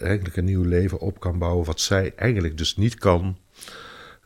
eigenlijk 0.00 0.36
een 0.36 0.44
nieuw 0.44 0.62
leven 0.62 0.98
op 0.98 1.20
kan 1.20 1.38
bouwen. 1.38 1.66
Wat 1.66 1.80
zij 1.80 2.12
eigenlijk 2.16 2.58
dus 2.58 2.76
niet 2.76 2.94
kan. 2.94 3.38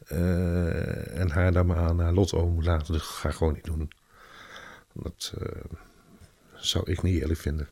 en 0.07 1.31
haar 1.31 1.53
dan 1.53 1.67
maar 1.67 1.77
aan 1.77 2.01
haar 2.01 2.13
lot 2.13 2.33
over 2.33 2.53
moet 2.53 2.65
laten. 2.65 2.93
Dus 2.93 3.03
ga 3.03 3.31
gewoon 3.31 3.53
niet 3.53 3.65
doen. 3.65 3.91
Dat 4.93 5.35
zou 6.55 6.91
ik 6.91 7.03
niet 7.03 7.21
eerlijk 7.21 7.41
vinden. 7.41 7.69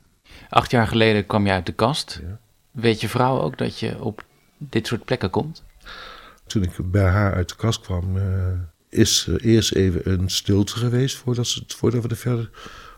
Acht 0.48 0.70
jaar 0.70 0.86
geleden 0.86 1.26
kwam 1.26 1.46
je 1.46 1.52
uit 1.52 1.66
de 1.66 1.72
kast. 1.72 2.20
Ja. 2.22 2.40
Weet 2.70 3.00
je 3.00 3.08
vrouw 3.08 3.40
ook 3.40 3.58
dat 3.58 3.78
je 3.78 4.02
op 4.02 4.24
dit 4.58 4.86
soort 4.86 5.04
plekken 5.04 5.30
komt? 5.30 5.64
Toen 6.46 6.62
ik 6.62 6.90
bij 6.90 7.08
haar 7.08 7.34
uit 7.34 7.48
de 7.48 7.56
kast 7.56 7.80
kwam, 7.80 8.16
uh, 8.16 8.24
is 8.88 9.26
er 9.26 9.40
eerst 9.40 9.74
even 9.74 10.12
een 10.12 10.28
stilte 10.30 10.76
geweest 10.76 11.16
voordat, 11.16 11.46
ze, 11.46 11.64
voordat 11.66 12.02
we 12.02 12.08
er 12.08 12.16
verder 12.16 12.50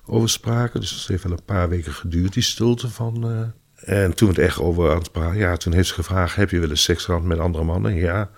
over 0.06 0.28
spraken. 0.28 0.80
Dus 0.80 0.90
het 0.90 1.06
heeft 1.06 1.22
wel 1.22 1.32
een 1.32 1.44
paar 1.44 1.68
weken 1.68 1.92
geduurd, 1.92 2.32
die 2.32 2.42
stilte 2.42 2.88
van. 2.88 3.30
Uh, 3.30 4.00
en 4.02 4.14
toen 4.14 4.28
het 4.28 4.38
echt 4.38 4.58
over 4.58 4.90
aan 4.90 4.98
het 4.98 5.12
praten, 5.12 5.38
ja, 5.38 5.56
toen 5.56 5.72
heeft 5.72 5.88
ze 5.88 5.94
gevraagd: 5.94 6.36
heb 6.36 6.50
je 6.50 6.60
wel 6.60 6.70
eens 6.70 6.82
seks 6.82 7.04
gehad 7.04 7.22
met 7.22 7.38
andere 7.38 7.64
mannen? 7.64 7.94
Ja, 7.94 8.30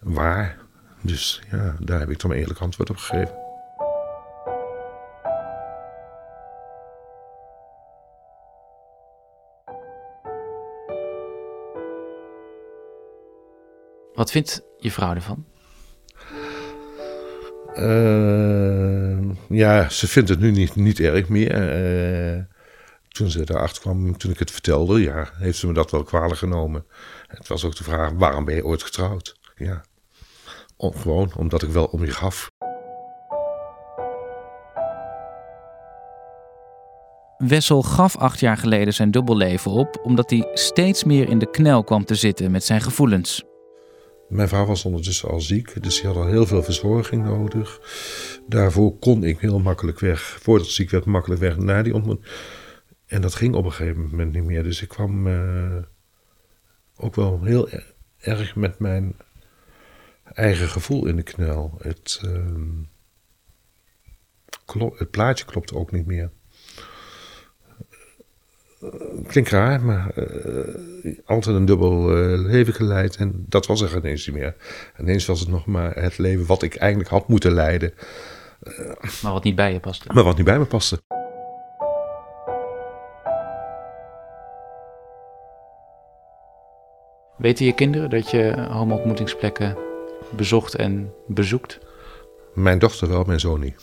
waar? 0.00 0.58
Dus 1.00 1.42
ja, 1.50 1.76
daar 1.80 2.00
heb 2.00 2.10
ik 2.10 2.20
dan 2.20 2.30
een 2.30 2.36
eerlijk 2.36 2.60
antwoord 2.60 2.90
op 2.90 2.96
gegeven. 2.96 3.46
Wat 14.14 14.30
vindt 14.30 14.62
je 14.78 14.90
vrouw 14.90 15.14
ervan? 15.14 15.46
Uh, 17.78 19.34
ja, 19.48 19.88
ze 19.88 20.08
vindt 20.08 20.28
het 20.28 20.40
nu 20.40 20.50
niet, 20.50 20.74
niet 20.74 21.00
erg 21.00 21.28
meer. 21.28 22.36
Uh, 22.36 22.42
toen 23.08 23.30
ze 23.30 23.44
daarachter 23.44 23.82
kwam, 23.82 24.16
toen 24.16 24.30
ik 24.30 24.38
het 24.38 24.50
vertelde, 24.50 25.00
ja, 25.00 25.30
heeft 25.38 25.58
ze 25.58 25.66
me 25.66 25.72
dat 25.72 25.90
wel 25.90 26.02
kwalijk 26.02 26.38
genomen. 26.38 26.84
Het 27.26 27.48
was 27.48 27.64
ook 27.64 27.76
de 27.76 27.84
vraag, 27.84 28.10
waarom 28.12 28.44
ben 28.44 28.54
je 28.54 28.64
ooit 28.64 28.82
getrouwd? 28.82 29.36
Ja, 29.56 29.84
gewoon 30.78 31.32
omdat 31.36 31.62
ik 31.62 31.70
wel 31.70 31.84
om 31.84 32.04
je 32.04 32.10
gaf. 32.10 32.50
Wessel 37.38 37.82
gaf 37.82 38.16
acht 38.16 38.40
jaar 38.40 38.56
geleden 38.56 38.94
zijn 38.94 39.10
dubbelleven 39.10 39.70
op 39.70 40.00
omdat 40.02 40.30
hij 40.30 40.48
steeds 40.52 41.04
meer 41.04 41.28
in 41.28 41.38
de 41.38 41.50
knel 41.50 41.84
kwam 41.84 42.04
te 42.04 42.14
zitten 42.14 42.50
met 42.50 42.64
zijn 42.64 42.80
gevoelens. 42.80 43.44
Mijn 44.28 44.48
vrouw 44.48 44.66
was 44.66 44.84
ondertussen 44.84 45.28
al 45.28 45.40
ziek, 45.40 45.82
dus 45.82 46.00
die 46.00 46.06
had 46.06 46.16
al 46.16 46.26
heel 46.26 46.46
veel 46.46 46.62
verzorging 46.62 47.24
nodig. 47.24 47.80
Daarvoor 48.46 48.98
kon 48.98 49.24
ik 49.24 49.38
heel 49.38 49.58
makkelijk 49.58 50.00
weg, 50.00 50.20
voordat 50.20 50.66
ik 50.66 50.72
ziek 50.72 50.90
werd, 50.90 51.04
makkelijk 51.04 51.40
weg 51.40 51.56
naar 51.56 51.84
die 51.84 51.94
ontmoeting. 51.94 52.32
En 53.06 53.20
dat 53.20 53.34
ging 53.34 53.54
op 53.54 53.64
een 53.64 53.72
gegeven 53.72 54.02
moment 54.02 54.32
niet 54.32 54.44
meer. 54.44 54.62
Dus 54.62 54.82
ik 54.82 54.88
kwam 54.88 55.26
uh, 55.26 55.76
ook 56.96 57.14
wel 57.14 57.44
heel 57.44 57.68
erg 58.18 58.56
met 58.56 58.78
mijn 58.78 59.16
eigen 60.24 60.68
gevoel 60.68 61.06
in 61.06 61.16
de 61.16 61.22
knel. 61.22 61.78
Het, 61.82 62.20
uh, 62.24 62.82
het 64.98 65.10
plaatje 65.10 65.44
klopte 65.44 65.74
ook 65.74 65.92
niet 65.92 66.06
meer. 66.06 66.30
Klinkt 69.26 69.50
raar, 69.50 69.82
maar 69.82 70.10
uh, 70.16 71.18
altijd 71.24 71.56
een 71.56 71.64
dubbel 71.64 72.16
uh, 72.16 72.46
leven 72.46 72.74
geleid. 72.74 73.16
En 73.16 73.44
dat 73.48 73.66
was 73.66 73.80
er 73.80 73.96
ineens 73.96 74.26
niet 74.26 74.36
meer. 74.36 74.54
Ineens 75.00 75.26
was 75.26 75.40
het 75.40 75.48
nog 75.48 75.66
maar 75.66 75.94
het 75.94 76.18
leven 76.18 76.46
wat 76.46 76.62
ik 76.62 76.76
eigenlijk 76.76 77.10
had 77.10 77.28
moeten 77.28 77.52
leiden. 77.52 77.94
Uh, 78.62 78.94
maar 79.22 79.32
wat 79.32 79.44
niet 79.44 79.54
bij 79.54 79.72
je 79.72 79.80
paste. 79.80 80.08
Maar 80.12 80.24
wat 80.24 80.36
niet 80.36 80.44
bij 80.44 80.58
me 80.58 80.64
paste. 80.64 81.00
Weten 87.36 87.66
je 87.66 87.74
kinderen 87.74 88.10
dat 88.10 88.30
je 88.30 88.66
homo-ontmoetingsplekken 88.70 89.76
bezocht 90.36 90.74
en 90.74 91.12
bezoekt? 91.26 91.78
Mijn 92.54 92.78
dochter 92.78 93.08
wel, 93.08 93.24
mijn 93.24 93.40
zoon 93.40 93.60
niet. 93.60 93.76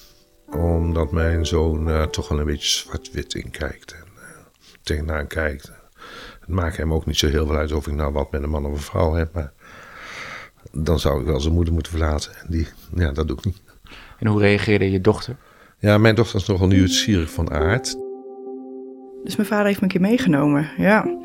Omdat 0.52 1.12
mijn 1.12 1.46
zoon 1.46 2.10
toch 2.10 2.28
wel 2.28 2.40
een 2.40 2.46
beetje 2.46 2.68
zwart-wit 2.68 3.34
in 3.34 3.52
kijkt 3.52 4.05
tegenaan 4.86 5.28
kijkt. 5.28 5.72
Het 6.40 6.50
maakt 6.50 6.78
hem 6.78 6.94
ook 6.94 7.06
niet 7.06 7.18
zo 7.18 7.28
heel 7.28 7.46
veel 7.46 7.56
uit 7.56 7.72
of 7.72 7.88
ik 7.88 7.94
nou 7.94 8.14
wat 8.14 8.32
met 8.32 8.44
een 8.44 8.50
man 8.50 8.66
of 8.66 8.72
een 8.72 8.78
vrouw 8.78 9.14
heb. 9.14 9.34
Maar 9.34 9.52
dan 10.72 11.00
zou 11.00 11.20
ik 11.20 11.26
wel 11.26 11.40
zijn 11.40 11.54
moeder 11.54 11.74
moeten 11.74 11.92
verlaten. 11.92 12.32
En 12.36 12.46
die, 12.50 12.68
ja, 12.96 13.12
dat 13.12 13.28
doe 13.28 13.38
ik 13.38 13.46
niet. 13.46 13.62
En 14.20 14.28
hoe 14.28 14.40
reageerde 14.40 14.92
je 14.92 15.02
dochter? 15.02 15.36
Ja, 15.80 15.98
mijn 15.98 16.16
dochter 16.16 16.40
is 16.40 16.48
nogal 16.48 16.68
nieuwsgierig 16.68 17.32
van 17.32 17.52
aard. 17.52 17.96
Dus 19.24 19.36
mijn 19.36 19.48
vader 19.48 19.66
heeft 19.66 19.78
me 19.78 19.84
een 19.84 19.92
keer 19.92 20.02
meegenomen. 20.02 20.70
Ja, 20.78 21.18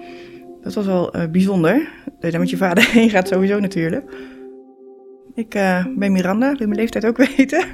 dat 0.63 0.75
was 0.75 0.87
wel 0.87 1.17
uh, 1.17 1.27
bijzonder. 1.31 1.89
Dat 2.05 2.15
je 2.21 2.31
daar 2.31 2.41
met 2.41 2.51
je 2.51 2.57
vader 2.57 2.91
heen 2.91 3.11
gaat 3.11 3.29
sowieso 3.29 3.61
natuurlijk. 3.61 4.11
Ik 5.35 5.55
uh, 5.55 5.87
ben 5.97 6.13
Miranda, 6.13 6.47
wil 6.47 6.67
mijn 6.67 6.81
leeftijd 6.81 7.07
ook 7.07 7.17
weten. 7.37 7.65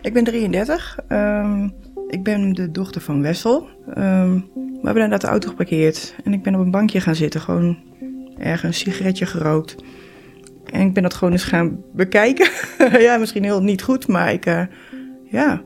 ik 0.00 0.12
ben 0.12 0.24
33. 0.24 0.98
Um, 1.08 1.74
ik 2.10 2.22
ben 2.22 2.52
de 2.52 2.70
dochter 2.70 3.00
van 3.00 3.22
Wessel. 3.22 3.68
Um, 3.88 4.50
we 4.54 4.86
hebben 4.86 5.02
inderdaad 5.02 5.20
de 5.20 5.26
auto 5.26 5.48
geparkeerd. 5.48 6.14
En 6.24 6.32
ik 6.32 6.42
ben 6.42 6.54
op 6.54 6.60
een 6.60 6.70
bankje 6.70 7.00
gaan 7.00 7.14
zitten. 7.14 7.40
Gewoon 7.40 7.78
ergens 8.38 8.62
een 8.62 8.92
sigaretje 8.92 9.26
gerookt. 9.26 9.76
En 10.64 10.80
ik 10.80 10.94
ben 10.94 11.02
dat 11.02 11.14
gewoon 11.14 11.32
eens 11.32 11.44
gaan 11.44 11.82
bekijken. 11.92 12.50
ja, 13.06 13.16
misschien 13.16 13.44
heel 13.44 13.62
niet 13.62 13.82
goed, 13.82 14.08
maar 14.08 14.32
ik... 14.32 14.46
Uh, 14.46 14.62
ja, 15.24 15.62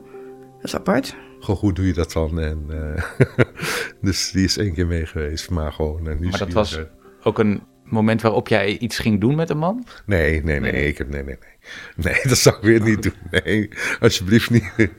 dat 0.55 0.63
is 0.63 0.75
apart. 0.75 1.15
Goh, 1.39 1.59
hoe 1.59 1.73
doe 1.73 1.85
je 1.85 1.93
dat 1.93 2.11
dan? 2.11 2.39
En, 2.39 2.65
uh, 2.69 3.03
dus 4.01 4.31
die 4.31 4.43
is 4.43 4.57
één 4.57 4.73
keer 4.73 4.87
mee 4.87 5.05
geweest, 5.05 5.49
maar 5.49 5.71
gewoon... 5.71 6.07
Uh, 6.07 6.19
maar 6.19 6.39
dat 6.39 6.53
was 6.53 6.79
ook 7.23 7.39
een 7.39 7.61
moment 7.85 8.21
waarop 8.21 8.47
jij 8.47 8.77
iets 8.77 8.99
ging 8.99 9.21
doen 9.21 9.35
met 9.35 9.49
een 9.49 9.57
man? 9.57 9.85
Nee, 10.05 10.43
nee, 10.43 10.59
nee. 10.59 10.71
nee. 10.71 10.87
Ik 10.87 10.97
heb, 10.97 11.09
nee, 11.09 11.23
nee, 11.23 11.37
nee. 11.39 11.55
Nee, 11.95 12.21
dat 12.29 12.37
zou 12.37 12.55
ik 12.55 12.61
weer 12.61 12.81
niet 12.81 13.03
doen. 13.03 13.13
Nee, 13.31 13.69
alsjeblieft 13.99 14.49
niet. 14.49 14.71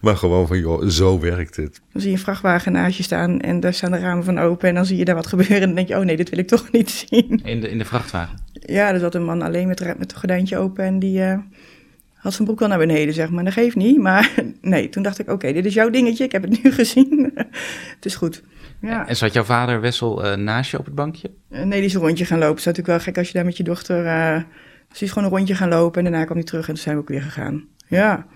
Maar 0.00 0.16
gewoon 0.16 0.46
van, 0.46 0.58
joh, 0.58 0.88
zo 0.88 1.20
werkt 1.20 1.56
het. 1.56 1.80
Dan 1.92 2.00
zie 2.00 2.10
je 2.10 2.16
een 2.16 2.22
vrachtwagen 2.22 2.72
naast 2.72 2.96
je 2.96 3.02
staan 3.02 3.40
en 3.40 3.60
daar 3.60 3.74
staan 3.74 3.90
de 3.90 3.98
ramen 3.98 4.24
van 4.24 4.38
open. 4.38 4.68
En 4.68 4.74
dan 4.74 4.86
zie 4.86 4.96
je 4.96 5.04
daar 5.04 5.14
wat 5.14 5.26
gebeuren 5.26 5.56
en 5.56 5.66
dan 5.66 5.74
denk 5.74 5.88
je, 5.88 5.96
oh 5.96 6.04
nee, 6.04 6.16
dit 6.16 6.30
wil 6.30 6.38
ik 6.38 6.46
toch 6.46 6.72
niet 6.72 6.90
zien. 6.90 7.40
In 7.44 7.60
de, 7.60 7.70
in 7.70 7.78
de 7.78 7.84
vrachtwagen? 7.84 8.38
Ja, 8.52 8.92
er 8.92 8.98
zat 8.98 9.14
een 9.14 9.24
man 9.24 9.42
alleen 9.42 9.68
met, 9.68 9.80
met 9.80 9.96
het 9.98 10.16
gordijntje 10.16 10.58
open 10.58 10.84
en 10.84 10.98
die 10.98 11.20
uh, 11.20 11.38
had 12.14 12.32
zijn 12.32 12.44
broek 12.44 12.58
wel 12.58 12.68
naar 12.68 12.78
beneden, 12.78 13.14
zeg 13.14 13.30
maar. 13.30 13.44
Dat 13.44 13.52
geeft 13.52 13.76
niet, 13.76 13.98
maar 13.98 14.34
nee, 14.60 14.88
toen 14.88 15.02
dacht 15.02 15.18
ik, 15.18 15.30
oké, 15.30 15.52
dit 15.52 15.64
is 15.64 15.74
jouw 15.74 15.90
dingetje, 15.90 16.24
ik 16.24 16.32
heb 16.32 16.42
het 16.42 16.62
nu 16.62 16.72
gezien. 16.72 17.32
het 17.94 18.04
is 18.04 18.14
goed. 18.14 18.42
Ja. 18.80 19.08
En 19.08 19.16
zat 19.16 19.32
jouw 19.32 19.44
vader 19.44 19.80
Wessel 19.80 20.24
eh, 20.24 20.36
naast 20.36 20.70
je 20.70 20.78
op 20.78 20.84
het 20.84 20.94
bankje? 20.94 21.30
Eh, 21.48 21.62
Nee, 21.62 21.78
die 21.80 21.88
is 21.88 21.94
een 21.94 22.00
rondje 22.00 22.24
gaan 22.24 22.38
lopen. 22.38 22.50
Het 22.50 22.58
is 22.58 22.64
natuurlijk 22.64 22.96
wel 22.96 23.06
gek 23.06 23.18
als 23.18 23.26
je 23.26 23.32
daar 23.32 23.44
met 23.44 23.56
je 23.56 23.62
dochter... 23.62 24.04
dus 24.88 24.98
die 24.98 25.06
is 25.08 25.12
gewoon 25.14 25.28
een 25.30 25.36
rondje 25.36 25.54
gaan 25.54 25.68
lopen 25.68 25.98
en 26.04 26.10
daarna 26.10 26.24
kwam 26.24 26.36
hij 26.36 26.46
terug 26.46 26.68
en 26.68 26.74
toen 26.74 26.82
zijn 26.82 26.94
we 26.94 27.00
ook 27.00 27.08
weer 27.08 27.22
gegaan. 27.22 27.64
Ja. 27.86 28.26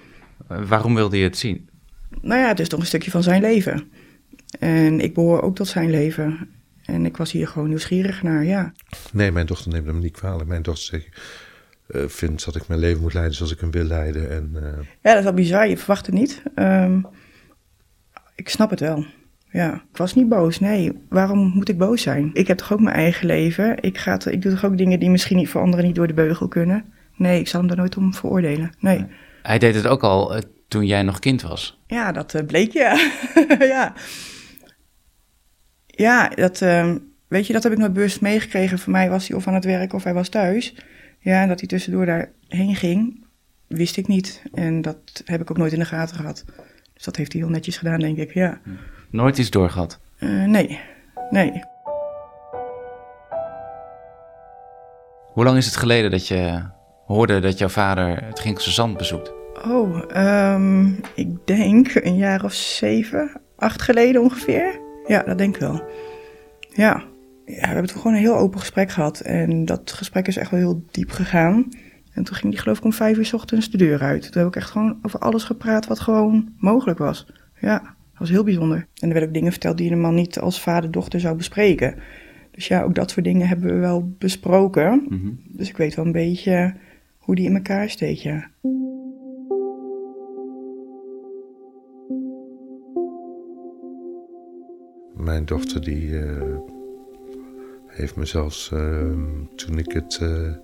Waarom 0.46 0.94
wilde 0.94 1.16
je 1.18 1.24
het 1.24 1.38
zien? 1.38 1.68
Nou 2.20 2.40
ja, 2.40 2.48
het 2.48 2.61
is 2.61 2.68
toch 2.68 2.80
een 2.80 2.87
stukje 2.87 3.11
van 3.11 3.22
zijn 3.22 3.40
leven. 3.40 3.90
En 4.59 5.00
ik 5.00 5.14
behoor 5.14 5.42
ook 5.42 5.54
tot 5.54 5.68
zijn 5.68 5.90
leven. 5.90 6.48
En 6.85 7.04
ik 7.04 7.16
was 7.16 7.33
hier 7.33 7.48
gewoon 7.48 7.68
nieuwsgierig 7.68 8.22
naar, 8.22 8.44
ja. 8.44 8.72
Nee, 9.12 9.33
mijn 9.33 9.46
dochter 9.46 9.72
neemt 9.72 9.87
hem 9.87 9.98
niet 9.98 10.12
kwalijk. 10.12 10.48
Mijn 10.48 10.62
dochter 10.62 10.85
zegt, 10.85 11.20
eh, 11.87 12.09
vindt 12.09 12.44
dat 12.44 12.57
ik 12.57 12.68
mijn 12.68 12.80
leven 12.80 13.00
moet 13.00 13.14
leiden 13.14 13.35
zoals 13.35 13.52
ik 13.52 13.61
hem 13.61 13.70
wil 13.70 13.85
leiden. 13.85 14.30
En, 14.30 14.50
eh, 14.54 14.62
Ja, 15.00 15.11
dat 15.11 15.16
is 15.18 15.24
wel 15.24 15.33
bizar. 15.33 15.68
Je 15.68 15.76
verwacht 15.76 16.07
het 16.07 16.14
niet. 16.14 16.42
Ehm, 16.54 17.00
ik 18.35 18.48
snap 18.48 18.70
het 18.70 18.80
wel. 18.80 19.04
Ja, 19.55 19.75
ik 19.75 19.97
was 19.97 20.14
niet 20.14 20.29
boos. 20.29 20.61
Nee, 20.61 20.93
waarom 21.09 21.38
moet 21.55 21.69
ik 21.69 21.79
boos 21.79 22.03
zijn? 22.03 22.31
Ik 22.33 22.47
heb 22.47 22.59
toch 22.59 22.73
ook 22.73 22.81
mijn 22.81 22.97
eigen 22.97 23.27
leven. 23.27 23.83
Ik, 23.83 23.99
ga 23.99 24.19
ik 24.31 24.43
doe 24.43 24.53
toch 24.53 24.64
ook 24.64 24.79
dingen 24.79 25.01
die 25.01 25.11
misschien 25.11 25.37
niet 25.37 25.49
voor 25.49 25.61
anderen 25.61 25.85
niet 25.85 25.95
door 25.95 26.07
de 26.07 26.14
beugel 26.14 26.49
kunnen. 26.49 26.85
Nee, 27.17 27.40
ik 27.40 27.49
zal 27.49 27.61
hem 27.61 27.69
daar 27.69 27.79
nooit 27.79 27.97
om 27.97 28.14
veroordelen. 28.14 28.73
Nee. 28.79 29.07
Hij 29.43 29.59
deed 29.59 29.75
het 29.75 29.87
ook 29.87 30.03
al 30.03 30.35
eh, 30.35 30.43
toen 30.69 30.87
jij 30.87 31.03
nog 31.03 31.19
kind 31.19 31.43
was. 31.43 31.81
Ja, 31.87 32.12
dat 32.12 32.35
eh, 32.35 32.47
bleek 32.47 32.73
ja. 32.73 33.11
ja. 33.75 33.93
Ja, 35.87 36.29
dat, 36.29 36.62
ehm, 36.62 36.99
weet 37.29 37.47
je, 37.47 37.53
dat 37.53 37.62
heb 37.62 37.73
ik 37.73 37.79
nooit 37.79 37.93
bewust 37.93 38.21
meegekregen. 38.21 38.79
Voor 38.79 38.93
mij 38.93 39.11
was 39.11 39.29
hij 39.29 39.37
of 39.37 39.47
aan 39.47 39.55
het 39.55 39.64
werk 39.64 39.93
of 39.93 40.05
hij 40.05 40.14
was 40.14 40.29
thuis. 40.29 40.75
Ja, 41.19 41.43
en 41.43 41.49
dat 41.49 41.59
hij 41.59 41.69
tussendoor 41.69 42.07
daarheen 42.07 42.75
ging, 42.75 43.27
wist 43.67 43.97
ik 43.97 44.07
niet. 44.07 44.43
En 44.53 44.83
dat 44.83 45.23
heb 45.25 45.40
ik 45.40 45.51
ook 45.51 45.59
nooit 45.59 45.73
in 45.73 45.79
de 45.79 45.85
gaten 45.85 46.17
gehad. 46.17 46.45
Dus 46.95 47.05
dat 47.05 47.17
heeft 47.17 47.33
hij 47.33 47.43
heel 47.43 47.51
netjes 47.51 47.77
gedaan, 47.77 48.01
denk 48.01 48.17
ik. 48.17 48.35
Ja. 48.35 48.61
Nooit 49.14 49.38
iets 49.38 49.50
doorgehad. 49.50 49.98
Eh, 50.18 50.44
nee, 50.44 50.81
nee. 51.31 51.62
Hoe 55.33 55.44
lang 55.44 55.57
is 55.57 55.66
het 55.66 55.77
geleden 55.77 56.11
dat 56.11 56.29
je 56.29 56.62
hoorde 57.07 57.40
dat 57.40 57.59
jouw 57.59 57.68
vader 57.68 58.24
het 58.24 58.40
Ginkelse 58.40 58.70
Zand 58.70 58.96
bezoekt? 58.96 59.33
Oh, 59.66 60.03
ehm, 60.09 60.88
ik 61.14 61.46
denk 61.46 61.94
een 61.94 62.16
jaar 62.16 62.44
of 62.44 62.53
zeven, 62.53 63.40
acht 63.57 63.83
geleden 63.83 64.22
ongeveer. 64.22 64.81
Ja, 65.07 65.22
dat 65.22 65.38
denk 65.38 65.55
ik 65.55 65.61
wel. 65.61 65.83
Ja. 66.68 67.03
ja, 67.44 67.61
we 67.61 67.66
hebben 67.66 67.87
toen 67.87 68.00
gewoon 68.00 68.16
een 68.16 68.22
heel 68.22 68.38
open 68.38 68.61
gesprek 68.61 68.90
gehad. 68.90 69.20
En 69.20 69.64
dat 69.64 69.92
gesprek 69.92 70.27
is 70.29 70.37
echt 70.37 70.50
wel 70.50 70.61
heel 70.61 70.85
diep 70.90 71.11
gegaan. 71.11 71.68
En 72.12 72.24
toen 72.24 72.37
ging 72.37 72.53
die 72.53 72.61
geloof 72.61 72.79
ik 72.79 72.85
om 72.85 72.92
vijf 72.92 73.16
uur 73.16 73.27
's 73.27 73.33
ochtends 73.33 73.70
de 73.70 73.79
deur 73.79 74.03
uit. 74.03 74.33
Toen 74.33 74.42
heb 74.42 74.50
ik 74.50 74.57
echt 74.57 74.70
gewoon 74.70 74.98
over 75.03 75.18
alles 75.18 75.44
gepraat 75.44 75.87
wat 75.87 76.00
gewoon 76.00 76.53
mogelijk 76.57 76.98
was. 76.98 77.27
Ja, 77.61 77.94
dat 78.14 78.22
was 78.22 78.31
heel 78.31 78.44
bijzonder. 78.44 78.77
En 78.77 79.07
er 79.07 79.09
werden 79.09 79.29
ook 79.29 79.35
dingen 79.35 79.53
verteld 79.53 79.79
die 79.79 79.90
een 79.90 80.00
man 80.00 80.14
niet 80.14 80.38
als 80.38 80.61
vader-dochter 80.61 81.20
zou 81.20 81.37
bespreken. 81.37 81.94
Dus 82.50 82.68
ja, 82.68 82.83
ook 82.83 82.94
dat 82.94 83.11
soort 83.11 83.24
dingen 83.24 83.48
hebben 83.48 83.74
we 83.74 83.81
wel 83.81 84.14
besproken. 84.18 85.07
Dus 85.48 85.68
ik 85.68 85.77
weet 85.77 85.94
wel 85.94 86.05
een 86.05 86.12
beetje 86.12 86.74
hoe 87.18 87.35
die 87.35 87.46
in 87.46 87.55
elkaar 87.55 87.90
steekt, 87.90 88.22
ja. 88.22 88.50
Mijn 95.16 95.44
dochter 95.44 95.81
die 95.81 96.18
eh, 96.18 96.42
heeft 97.87 98.16
me 98.16 98.24
zelfs 98.24 98.70
ehm, 98.72 99.44
toen 99.57 99.79
ik 99.79 99.92
het 99.92 100.18
eh, 100.20 100.46
eh, 100.46 100.55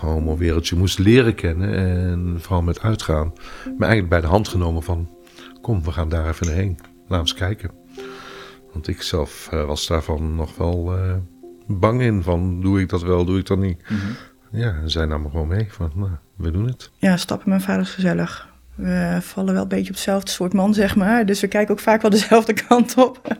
homo-wereldje 0.00 0.76
moest 0.76 0.98
leren 0.98 1.34
kennen 1.34 1.74
en 1.74 2.36
vooral 2.40 2.62
met 2.62 2.80
uitgaan, 2.80 3.32
me 3.64 3.84
eigenlijk 3.84 4.08
bij 4.08 4.20
de 4.20 4.26
hand 4.26 4.48
genomen 4.48 4.82
van 4.82 5.08
kom 5.60 5.82
we 5.82 5.92
gaan 5.92 6.08
daar 6.08 6.28
even 6.28 6.54
heen, 6.54 6.78
laat 7.08 7.20
eens 7.20 7.34
kijken. 7.34 7.70
Want 8.72 8.88
ik 8.88 9.02
zelf 9.02 9.48
eh, 9.50 9.66
was 9.66 9.86
daarvan 9.86 10.34
nog 10.34 10.56
wel 10.56 10.96
eh, 10.96 11.14
bang 11.66 12.00
in 12.00 12.22
van 12.22 12.60
doe 12.60 12.80
ik 12.80 12.88
dat 12.88 13.02
wel, 13.02 13.24
doe 13.24 13.38
ik 13.38 13.46
dat 13.46 13.58
niet. 13.58 13.82
Ja, 14.50 14.74
en 14.74 14.90
zij 14.90 15.06
nam 15.06 15.22
me 15.22 15.30
gewoon 15.30 15.48
mee 15.48 15.66
van 15.72 15.92
nou, 15.94 16.10
we 16.36 16.50
doen 16.50 16.66
het. 16.66 16.90
Ja, 16.96 17.16
stappen 17.16 17.48
mijn 17.48 17.60
vader 17.60 17.82
is 17.82 17.94
gezellig. 17.94 18.48
We 18.74 19.18
vallen 19.20 19.52
wel 19.52 19.62
een 19.62 19.68
beetje 19.68 19.88
op 19.88 19.94
hetzelfde 19.94 20.30
soort 20.30 20.52
man, 20.52 20.74
zeg 20.74 20.96
maar. 20.96 21.26
Dus 21.26 21.40
we 21.40 21.48
kijken 21.48 21.74
ook 21.74 21.80
vaak 21.80 22.02
wel 22.02 22.10
dezelfde 22.10 22.52
kant 22.68 22.96
op. 22.96 23.36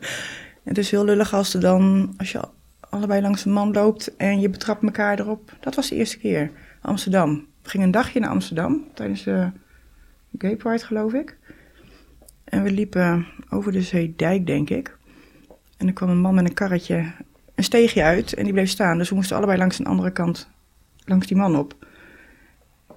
Het 0.65 0.79
is 0.79 0.91
heel 0.91 1.05
lullig 1.05 1.35
als, 1.35 1.55
er 1.55 1.61
dan, 1.61 2.15
als 2.17 2.33
je 2.33 2.41
allebei 2.81 3.23
langs 3.23 3.45
een 3.45 3.53
man 3.53 3.73
loopt 3.73 4.17
en 4.17 4.41
je 4.41 4.51
betrapt 4.51 4.83
elkaar 4.83 5.19
erop. 5.19 5.57
Dat 5.61 5.75
was 5.75 5.89
de 5.89 5.95
eerste 5.95 6.19
keer. 6.19 6.51
Amsterdam. 6.81 7.47
We 7.63 7.69
gingen 7.69 7.87
een 7.87 7.93
dagje 7.93 8.21
naar 8.21 8.31
Amsterdam 8.31 8.85
tijdens 8.95 9.25
de 9.25 9.51
Gay 10.39 10.57
Pride, 10.57 10.85
geloof 10.85 11.13
ik. 11.13 11.37
En 12.49 12.63
we 12.63 12.71
liepen 12.71 13.27
over 13.51 13.73
de 13.73 13.83
Zeedijk, 13.83 14.47
denk 14.47 14.71
ik. 14.71 14.97
En 15.77 15.87
er 15.87 15.93
kwam 15.93 16.09
een 16.09 16.21
man 16.21 16.35
met 16.35 16.45
een 16.45 16.55
karretje 16.55 17.05
een 17.59 17.65
steegje 17.65 18.03
uit 18.03 18.33
en 18.35 18.45
die 18.45 18.53
bleef 18.53 18.69
staan. 18.69 18.99
Dus 18.99 19.09
we 19.09 19.15
moesten 19.15 19.37
allebei 19.37 19.59
langs 19.59 19.79
een 19.79 19.87
andere 19.87 20.11
kant, 20.11 20.49
langs 21.05 21.27
die 21.27 21.37
man 21.37 21.57
op. 21.57 21.75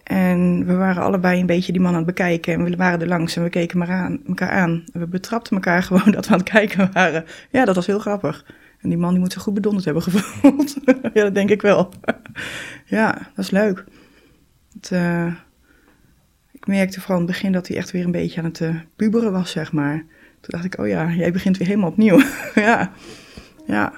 En 0.04 0.66
we 0.66 0.76
waren 0.76 1.04
allebei 1.04 1.40
een 1.40 1.46
beetje 1.46 1.72
die 1.72 1.82
man 1.82 1.92
aan 1.92 1.98
het 1.98 2.06
bekijken. 2.06 2.54
En 2.54 2.64
we 2.64 2.76
waren 2.76 3.02
er 3.02 3.08
langs 3.08 3.36
en 3.36 3.44
we 3.44 3.50
keken 3.50 3.78
maar 3.78 3.92
aan, 3.92 4.20
elkaar 4.28 4.50
aan. 4.50 4.84
En 4.94 5.00
we 5.00 5.08
betrapten 5.08 5.56
elkaar 5.56 5.84
gewoon 5.92 6.12
dat 6.12 6.28
we 6.28 6.34
aan 6.34 6.40
het 6.40 6.50
kijken 6.50 6.90
waren. 6.94 7.26
Ja, 7.50 7.66
dat 7.66 7.76
was 7.76 7.88
heel 7.88 8.00
grappig. 8.00 8.46
En 8.80 8.90
die 8.90 8.98
man 8.98 9.12
die 9.12 9.20
moet 9.20 9.34
zich 9.34 9.42
goed 9.42 9.54
bedonderd 9.54 9.86
hebben 9.86 10.04
gevoeld. 10.12 10.76
ja, 11.14 11.24
dat 11.24 11.36
denk 11.36 11.50
ik 11.50 11.62
wel. 11.62 11.90
ja, 12.86 13.14
dat 13.14 13.46
is 13.46 13.52
leuk. 13.52 13.84
Het, 14.74 14.92
eh, 14.92 15.34
ik 16.62 16.68
merkte 16.68 17.00
vooral 17.00 17.20
in 17.20 17.24
het 17.24 17.34
begin 17.34 17.52
dat 17.52 17.68
hij 17.68 17.78
echt 17.78 17.92
weer 17.92 18.06
een 18.06 18.12
beetje 18.12 18.40
aan 18.40 18.48
het 18.48 18.62
eh, 18.62 18.76
puberen 18.96 19.32
was, 19.32 19.52
zeg 19.52 19.72
maar. 19.72 19.96
Toen 20.40 20.50
dacht 20.50 20.66
ik, 20.66 20.78
oh 20.80 20.88
ja, 20.88 21.12
jij 21.12 21.32
begint 21.32 21.58
weer 21.58 21.68
helemaal 21.68 21.90
opnieuw. 21.90 22.22
ja, 22.56 22.92
ja. 23.66 23.94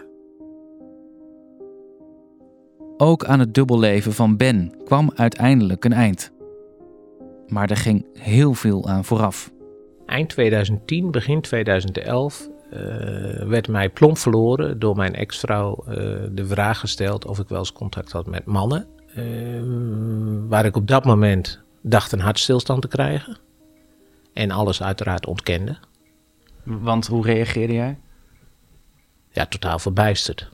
Ook 2.98 3.26
aan 3.26 3.40
het 3.40 3.54
dubbelleven 3.54 4.14
van 4.14 4.38
Ben 4.38 4.74
kwam 4.86 5.12
uiteindelijk 5.16 5.86
een 5.86 5.94
eind. 5.94 6.32
Maar 7.48 7.70
er 7.70 7.78
ging 7.78 8.06
heel 8.14 8.54
veel 8.54 8.88
aan 8.88 9.06
vooraf. 9.06 9.52
Eind 10.06 10.30
2010, 10.30 11.12
begin 11.12 11.42
2011 11.42 12.50
eh, 12.70 12.80
werd 13.48 13.68
mij 13.68 13.90
plomp 13.90 14.18
verloren 14.18 14.80
door 14.80 14.96
mijn 14.96 15.16
ex-vrouw 15.16 15.84
eh, 15.88 15.96
de 16.32 16.46
vraag 16.46 16.80
gesteld 16.80 17.26
of 17.26 17.40
ik 17.40 17.48
wel 17.48 17.60
eens 17.60 17.74
contact 17.74 18.12
had 18.12 18.28
met 18.28 18.46
mannen. 18.46 18.88
Waar 20.50 20.66
ik 20.66 20.76
op 20.76 20.88
dat 20.88 21.06
moment 21.06 21.64
dacht 21.84 22.12
een 22.12 22.20
hartstilstand 22.20 22.82
te 22.82 22.88
krijgen. 22.88 23.38
En 24.34 24.52
alles 24.52 24.84
uiteraard 24.84 25.26
ontkende. 25.26 25.78
Want 26.64 27.08
hoe 27.08 27.26
reageerde 27.26 27.74
jij? 27.74 27.98
ja, 29.34 29.46
totaal 29.46 29.80
verbijsterd. 29.80 30.50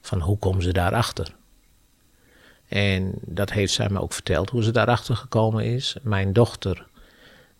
Van 0.00 0.20
hoe 0.20 0.38
komen 0.38 0.62
ze 0.62 0.72
daarachter? 0.72 1.34
En 2.68 3.12
dat 3.20 3.52
heeft 3.52 3.72
zij 3.72 3.88
me 3.88 4.00
ook 4.00 4.12
verteld, 4.12 4.50
hoe 4.50 4.62
ze 4.62 4.70
daarachter 4.70 5.16
gekomen 5.16 5.64
is. 5.64 5.96
Mijn 6.02 6.32
dochter, 6.32 6.86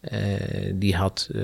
eh, 0.00 0.72
die 0.74 0.96
had 0.96 1.28
eh, 1.32 1.40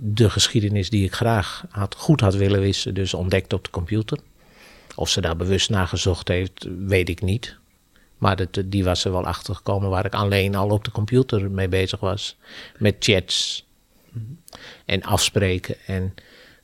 de 0.00 0.30
geschiedenis 0.30 0.90
die 0.90 1.04
ik 1.04 1.14
graag 1.14 1.64
had, 1.70 1.94
goed 1.94 2.20
had 2.20 2.34
willen 2.34 2.60
wissen, 2.60 2.94
dus 2.94 3.14
ontdekt 3.14 3.52
op 3.52 3.64
de 3.64 3.70
computer. 3.70 4.18
Of 4.94 5.08
ze 5.08 5.20
daar 5.20 5.36
bewust 5.36 5.70
naar 5.70 5.88
gezocht 5.88 6.28
heeft, 6.28 6.66
weet 6.78 7.08
ik 7.08 7.22
niet. 7.22 7.58
Maar 8.20 8.36
dat, 8.36 8.62
die 8.64 8.84
was 8.84 9.04
er 9.04 9.12
wel 9.12 9.26
achter 9.26 9.54
gekomen 9.54 9.90
waar 9.90 10.04
ik 10.04 10.14
alleen 10.14 10.54
al 10.54 10.68
op 10.70 10.84
de 10.84 10.90
computer 10.90 11.50
mee 11.50 11.68
bezig 11.68 12.00
was. 12.00 12.36
Met 12.78 12.96
chats 12.98 13.66
en 14.84 15.02
afspreken. 15.02 15.76
En 15.86 16.14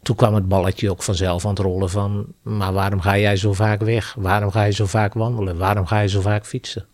toen 0.02 0.16
kwam 0.16 0.34
het 0.34 0.48
balletje 0.48 0.90
ook 0.90 1.02
vanzelf 1.02 1.44
aan 1.44 1.50
het 1.50 1.58
rollen 1.58 1.90
van... 1.90 2.26
maar 2.42 2.72
waarom 2.72 3.00
ga 3.00 3.18
jij 3.18 3.36
zo 3.36 3.52
vaak 3.52 3.80
weg? 3.80 4.14
Waarom 4.18 4.50
ga 4.50 4.62
je 4.62 4.72
zo 4.72 4.86
vaak 4.86 5.14
wandelen? 5.14 5.56
Waarom 5.58 5.86
ga 5.86 6.00
je 6.00 6.08
zo 6.08 6.20
vaak 6.20 6.46
fietsen? 6.46 6.86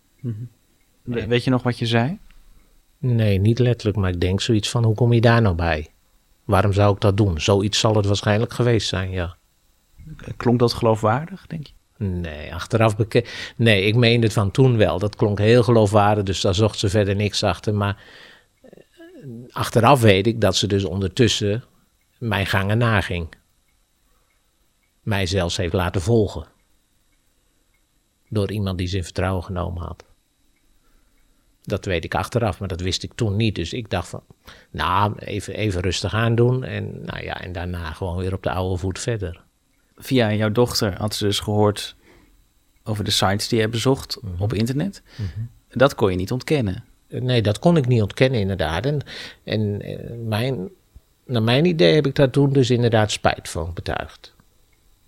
We- 1.01 1.27
Weet 1.27 1.43
je 1.43 1.49
nog 1.49 1.63
wat 1.63 1.79
je 1.79 1.85
zei? 1.85 2.17
Nee, 2.97 3.37
niet 3.39 3.59
letterlijk, 3.59 3.97
maar 3.97 4.09
ik 4.09 4.19
denk 4.21 4.41
zoiets 4.41 4.69
van... 4.69 4.83
hoe 4.83 4.95
kom 4.95 5.13
je 5.13 5.21
daar 5.21 5.41
nou 5.41 5.55
bij? 5.55 5.87
Waarom 6.43 6.73
zou 6.73 6.93
ik 6.95 7.01
dat 7.01 7.17
doen? 7.17 7.41
Zoiets 7.41 7.79
zal 7.79 7.95
het 7.95 8.05
waarschijnlijk 8.05 8.53
geweest 8.53 8.87
zijn, 8.87 9.11
ja. 9.11 9.35
Klonk 10.37 10.59
dat 10.59 10.73
geloofwaardig, 10.73 11.47
denk 11.47 11.67
je? 11.67 11.73
Nee, 12.03 12.53
achteraf. 12.53 12.95
Nee, 13.55 13.83
ik 13.83 13.95
meende 13.95 14.25
het 14.25 14.35
van 14.35 14.51
toen 14.51 14.77
wel. 14.77 14.99
Dat 14.99 15.15
klonk 15.15 15.39
heel 15.39 15.63
geloofwaardig, 15.63 16.23
dus 16.23 16.41
daar 16.41 16.55
zocht 16.55 16.79
ze 16.79 16.89
verder 16.89 17.15
niks 17.15 17.43
achter. 17.43 17.73
Maar 17.73 18.03
eh, 18.61 18.71
achteraf 19.49 20.01
weet 20.01 20.27
ik 20.27 20.41
dat 20.41 20.55
ze 20.55 20.67
dus 20.67 20.83
ondertussen 20.83 21.63
mijn 22.17 22.45
gangen 22.45 22.77
naging. 22.77 23.27
Mij 25.01 25.25
zelfs 25.25 25.57
heeft 25.57 25.73
laten 25.73 26.01
volgen. 26.01 26.47
Door 28.29 28.51
iemand 28.51 28.77
die 28.77 28.87
ze 28.87 28.97
in 28.97 29.03
vertrouwen 29.03 29.43
genomen 29.43 29.83
had. 29.83 30.05
Dat 31.61 31.85
weet 31.85 32.03
ik 32.03 32.15
achteraf, 32.15 32.59
maar 32.59 32.67
dat 32.67 32.81
wist 32.81 33.03
ik 33.03 33.13
toen 33.13 33.35
niet. 33.35 33.55
Dus 33.55 33.73
ik 33.73 33.89
dacht 33.89 34.07
van, 34.07 34.23
nou, 34.71 35.17
even, 35.17 35.53
even 35.53 35.81
rustig 35.81 36.13
aandoen. 36.13 36.63
En, 36.63 37.05
nou 37.05 37.23
ja, 37.23 37.41
en 37.41 37.51
daarna 37.51 37.91
gewoon 37.91 38.17
weer 38.17 38.33
op 38.33 38.43
de 38.43 38.51
oude 38.51 38.77
voet 38.77 38.99
verder. 38.99 39.42
Via 39.97 40.33
jouw 40.33 40.51
dochter 40.51 40.97
had 40.97 41.15
ze 41.15 41.25
dus 41.25 41.39
gehoord 41.39 41.95
over 42.83 43.03
de 43.03 43.11
sites 43.11 43.47
die 43.47 43.59
je 43.59 43.67
bezocht 43.67 44.19
op 44.37 44.53
internet. 44.53 45.01
Dat 45.69 45.95
kon 45.95 46.11
je 46.11 46.17
niet 46.17 46.31
ontkennen. 46.31 46.83
Nee, 47.07 47.41
dat 47.41 47.59
kon 47.59 47.77
ik 47.77 47.87
niet 47.87 48.01
ontkennen, 48.01 48.39
inderdaad. 48.39 48.85
En, 48.85 49.01
en 49.43 49.81
eh, 49.81 50.17
mijn 50.25 50.69
naar 51.25 51.43
mijn 51.43 51.65
idee 51.65 51.93
heb 51.93 52.05
ik 52.05 52.15
daar 52.15 52.29
toen 52.29 52.53
dus 52.53 52.69
inderdaad 52.69 53.11
spijt 53.11 53.49
van 53.49 53.71
betuigd. 53.73 54.33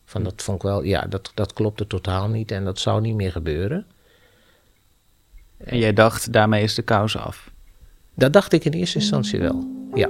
Van 0.05 0.23
dat 0.23 0.41
vond 0.41 0.57
ik 0.57 0.63
wel, 0.63 0.83
ja, 0.83 1.01
dat, 1.01 1.31
dat 1.33 1.53
klopte 1.53 1.87
totaal 1.87 2.27
niet 2.27 2.51
en 2.51 2.63
dat 2.63 2.79
zou 2.79 3.01
niet 3.01 3.15
meer 3.15 3.31
gebeuren. 3.31 3.85
En 5.57 5.77
jij 5.77 5.93
dacht, 5.93 6.33
daarmee 6.33 6.63
is 6.63 6.75
de 6.75 6.81
kous 6.81 7.17
af. 7.17 7.51
Dat 8.13 8.33
dacht 8.33 8.53
ik 8.53 8.65
in 8.65 8.71
eerste 8.71 8.99
instantie 8.99 9.39
wel, 9.39 9.87
ja. 9.93 10.09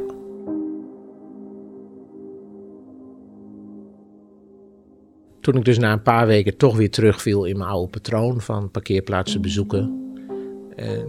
Toen 5.46 5.56
ik 5.56 5.66
dus 5.66 5.78
na 5.78 5.92
een 5.92 6.02
paar 6.02 6.28
weken 6.28 6.58
toch 6.58 6.76
weer 6.76 6.90
terugviel 6.90 7.46
in 7.46 7.58
mijn 7.58 7.70
oude 7.70 7.90
patroon 7.90 8.42
van 8.42 8.72
parkeerplaatsen 8.72 9.42
bezoeken. 9.42 10.14
En 10.76 11.08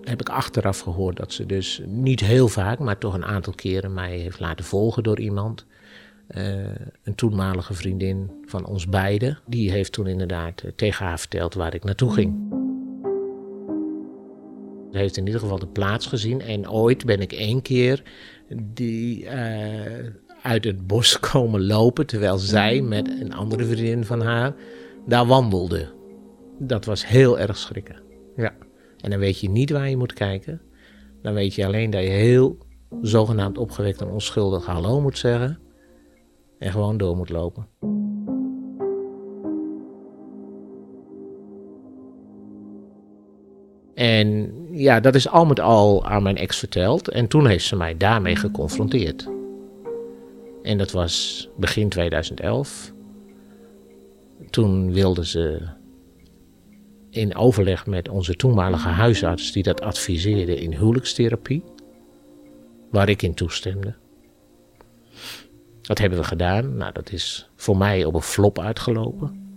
heb 0.00 0.20
ik 0.20 0.28
achteraf 0.28 0.80
gehoord 0.80 1.16
dat 1.16 1.32
ze 1.32 1.46
dus 1.46 1.82
niet 1.86 2.20
heel 2.20 2.48
vaak, 2.48 2.78
maar 2.78 2.98
toch 2.98 3.14
een 3.14 3.24
aantal 3.24 3.52
keren 3.52 3.94
mij 3.94 4.18
heeft 4.18 4.40
laten 4.40 4.64
volgen 4.64 5.02
door 5.02 5.20
iemand. 5.20 5.66
Uh, 6.36 6.64
een 7.02 7.14
toenmalige 7.14 7.74
vriendin 7.74 8.30
van 8.44 8.66
ons 8.66 8.88
beiden. 8.88 9.38
Die 9.46 9.70
heeft 9.70 9.92
toen 9.92 10.06
inderdaad 10.06 10.60
eh, 10.60 10.70
tegen 10.76 11.06
haar 11.06 11.18
verteld 11.18 11.54
waar 11.54 11.74
ik 11.74 11.84
naartoe 11.84 12.12
ging. 12.12 12.34
Ze 14.92 14.98
heeft 14.98 15.16
in 15.16 15.26
ieder 15.26 15.40
geval 15.40 15.58
de 15.58 15.66
plaats 15.66 16.06
gezien. 16.06 16.40
En 16.40 16.70
ooit 16.70 17.04
ben 17.04 17.20
ik 17.20 17.32
één 17.32 17.62
keer 17.62 18.02
die, 18.48 19.24
uh, 19.24 19.30
uit 20.46 20.64
het 20.64 20.86
bos 20.86 21.20
komen 21.32 21.66
lopen. 21.66 22.06
Terwijl 22.06 22.38
zij 22.38 22.80
met 22.80 23.08
een 23.20 23.34
andere 23.34 23.64
vriendin 23.64 24.04
van 24.04 24.20
haar 24.20 24.54
daar 25.06 25.26
wandelde. 25.26 25.86
Dat 26.58 26.84
was 26.84 27.06
heel 27.06 27.38
erg 27.38 27.56
schrikken. 27.56 28.02
Ja. 28.36 28.54
En 29.00 29.10
dan 29.10 29.18
weet 29.18 29.40
je 29.40 29.50
niet 29.50 29.70
waar 29.70 29.88
je 29.88 29.96
moet 29.96 30.12
kijken. 30.12 30.60
Dan 31.22 31.34
weet 31.34 31.54
je 31.54 31.66
alleen 31.66 31.90
dat 31.90 32.02
je 32.02 32.08
heel 32.08 32.58
zogenaamd 33.02 33.58
opgewekt 33.58 34.00
en 34.00 34.08
onschuldig 34.08 34.66
hallo 34.66 35.00
moet 35.00 35.18
zeggen. 35.18 35.58
En 36.58 36.70
gewoon 36.70 36.96
door 36.96 37.16
moet 37.16 37.30
lopen. 37.30 37.66
En 43.94 44.52
ja, 44.70 45.00
dat 45.00 45.14
is 45.14 45.28
al 45.28 45.46
met 45.46 45.60
al 45.60 46.06
aan 46.06 46.22
mijn 46.22 46.36
ex 46.36 46.58
verteld. 46.58 47.08
En 47.08 47.28
toen 47.28 47.46
heeft 47.46 47.64
ze 47.64 47.76
mij 47.76 47.96
daarmee 47.96 48.36
geconfronteerd. 48.36 49.28
En 50.66 50.78
dat 50.78 50.90
was 50.90 51.48
begin 51.56 51.88
2011. 51.88 52.92
Toen 54.50 54.92
wilde 54.92 55.26
ze 55.26 55.62
in 57.10 57.36
overleg 57.36 57.86
met 57.86 58.08
onze 58.08 58.34
toenmalige 58.34 58.88
huisarts, 58.88 59.52
die 59.52 59.62
dat 59.62 59.80
adviseerde 59.80 60.60
in 60.60 60.72
huwelijkstherapie, 60.72 61.64
waar 62.90 63.08
ik 63.08 63.22
in 63.22 63.34
toestemde. 63.34 63.94
Dat 65.82 65.98
hebben 65.98 66.18
we 66.18 66.24
gedaan. 66.24 66.76
Nou, 66.76 66.92
dat 66.92 67.12
is 67.12 67.50
voor 67.54 67.76
mij 67.76 68.04
op 68.04 68.14
een 68.14 68.22
flop 68.22 68.58
uitgelopen. 68.58 69.56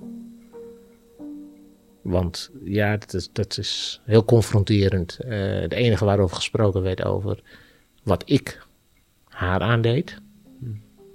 Want 2.02 2.52
ja, 2.63 2.98
dat 2.98 3.13
is, 3.13 3.30
dat 3.32 3.58
is 3.58 4.02
heel 4.06 4.26
confronterend. 4.26 5.19
Uh, 5.26 5.60
het 5.60 5.74
enige 5.74 6.06
waarover 6.06 6.36
gesproken 6.36 6.82
werd 6.82 7.04
over 7.04 7.41
wat 8.04 8.24
ik 8.26 8.65
haar 9.24 9.62
aandeed 9.62 10.22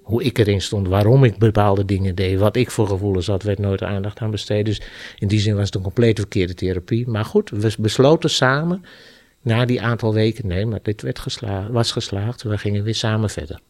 hoe 0.04 0.22
ik 0.22 0.38
erin 0.38 0.62
stond, 0.62 0.88
waarom 0.88 1.24
ik 1.24 1.38
bepaalde 1.38 1.84
dingen 1.84 2.14
deed, 2.14 2.38
wat 2.38 2.56
ik 2.56 2.70
voor 2.70 2.86
gevoelens 2.86 3.26
had, 3.26 3.42
werd 3.42 3.58
nooit 3.58 3.82
aandacht 3.82 4.18
aan 4.18 4.30
besteed. 4.30 4.64
Dus 4.64 4.82
in 5.18 5.28
die 5.28 5.40
zin 5.40 5.56
was 5.56 5.66
het 5.66 5.74
een 5.74 5.82
compleet 5.82 6.18
verkeerde 6.18 6.54
therapie. 6.54 7.08
Maar 7.08 7.24
goed, 7.24 7.50
we 7.50 7.74
besloten 7.78 8.30
samen 8.30 8.84
na 9.42 9.64
die 9.64 9.82
aantal 9.82 10.14
weken, 10.14 10.46
nee, 10.46 10.66
maar 10.66 10.80
dit 10.82 11.02
werd 11.02 11.18
geslaagd, 11.18 11.70
was 11.70 11.92
geslaagd. 11.92 12.42
We 12.42 12.58
gingen 12.58 12.84
weer 12.84 12.94
samen 12.94 13.30
verder. 13.30 13.60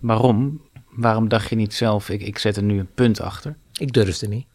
Waarom? 0.00 0.60
Waarom 0.90 1.28
dacht 1.28 1.48
je 1.48 1.56
niet 1.56 1.74
zelf, 1.74 2.08
ik, 2.08 2.22
ik 2.22 2.38
zet 2.38 2.56
er 2.56 2.62
nu 2.62 2.78
een 2.78 2.94
punt 2.94 3.20
achter? 3.20 3.56
Ik 3.78 3.92
durfde 3.92 4.28
niet. 4.28 4.46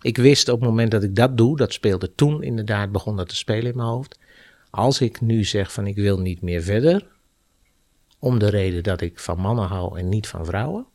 Ik 0.00 0.16
wist 0.16 0.48
op 0.48 0.60
het 0.60 0.68
moment 0.68 0.90
dat 0.90 1.02
ik 1.02 1.14
dat 1.14 1.36
doe, 1.36 1.56
dat 1.56 1.72
speelde 1.72 2.14
toen 2.14 2.42
inderdaad, 2.42 2.92
begon 2.92 3.16
dat 3.16 3.28
te 3.28 3.36
spelen 3.36 3.70
in 3.70 3.76
mijn 3.76 3.88
hoofd. 3.88 4.18
Als 4.70 5.00
ik 5.00 5.20
nu 5.20 5.44
zeg 5.44 5.72
van 5.72 5.86
ik 5.86 5.96
wil 5.96 6.18
niet 6.20 6.42
meer 6.42 6.62
verder, 6.62 7.11
om 8.22 8.38
de 8.38 8.48
reden 8.48 8.82
dat 8.82 9.00
ik 9.00 9.18
van 9.18 9.38
mannen 9.38 9.64
hou 9.64 9.98
en 9.98 10.08
niet 10.08 10.28
van 10.28 10.44
vrouwen. 10.44 10.86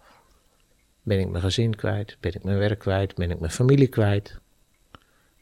Ben 1.04 1.20
ik 1.20 1.30
mijn 1.30 1.44
gezin 1.44 1.76
kwijt, 1.76 2.18
ben 2.20 2.34
ik 2.34 2.44
mijn 2.44 2.58
werk 2.58 2.80
kwijt, 2.80 3.16
ben 3.16 3.32
ik 3.32 3.40
mijn 3.40 3.52
familie 3.52 3.88
kwijt. 3.88 4.40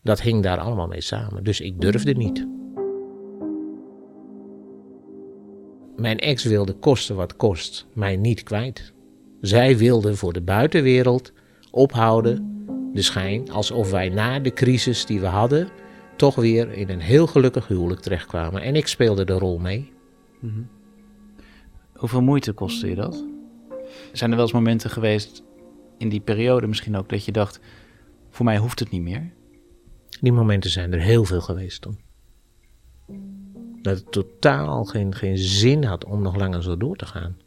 Dat 0.01 0.21
hing 0.21 0.43
daar 0.43 0.59
allemaal 0.59 0.87
mee 0.87 1.01
samen, 1.01 1.43
dus 1.43 1.61
ik 1.61 1.81
durfde 1.81 2.13
niet. 2.13 2.47
Mijn 5.95 6.19
ex 6.19 6.43
wilde 6.43 6.73
kosten 6.73 7.15
wat 7.15 7.35
kost 7.35 7.85
mij 7.93 8.15
niet 8.15 8.43
kwijt. 8.43 8.93
Zij 9.41 9.77
wilde 9.77 10.15
voor 10.15 10.33
de 10.33 10.41
buitenwereld 10.41 11.31
ophouden 11.71 12.65
de 12.93 13.01
schijn 13.01 13.51
alsof 13.51 13.91
wij 13.91 14.09
na 14.09 14.39
de 14.39 14.53
crisis 14.53 15.05
die 15.05 15.19
we 15.19 15.27
hadden 15.27 15.69
toch 16.15 16.35
weer 16.35 16.71
in 16.71 16.89
een 16.89 17.01
heel 17.01 17.27
gelukkig 17.27 17.67
huwelijk 17.67 18.01
terechtkwamen. 18.01 18.61
En 18.61 18.75
ik 18.75 18.87
speelde 18.87 19.25
de 19.25 19.33
rol 19.33 19.57
mee. 19.57 19.91
Mm 20.39 20.74
Hoeveel 21.95 22.21
moeite 22.21 22.53
kostte 22.53 22.87
je 22.87 22.95
dat? 22.95 23.25
Zijn 24.13 24.29
er 24.29 24.35
wel 24.35 24.45
eens 24.45 24.55
momenten 24.55 24.89
geweest 24.89 25.43
in 25.97 26.09
die 26.09 26.19
periode 26.19 26.67
misschien 26.67 26.95
ook 26.95 27.09
dat 27.09 27.25
je 27.25 27.31
dacht: 27.31 27.59
voor 28.29 28.45
mij 28.45 28.57
hoeft 28.57 28.79
het 28.79 28.89
niet 28.89 29.01
meer? 29.01 29.33
Die 30.21 30.31
momenten 30.31 30.69
zijn 30.69 30.93
er 30.93 30.99
heel 30.99 31.25
veel 31.25 31.41
geweest 31.41 31.81
toen. 31.81 31.99
Dat 33.81 33.97
het 33.97 34.11
totaal 34.11 34.83
geen, 34.83 35.15
geen 35.15 35.37
zin 35.37 35.83
had 35.83 36.05
om 36.05 36.21
nog 36.21 36.35
langer 36.35 36.63
zo 36.63 36.77
door 36.77 36.95
te 36.95 37.05
gaan. 37.05 37.37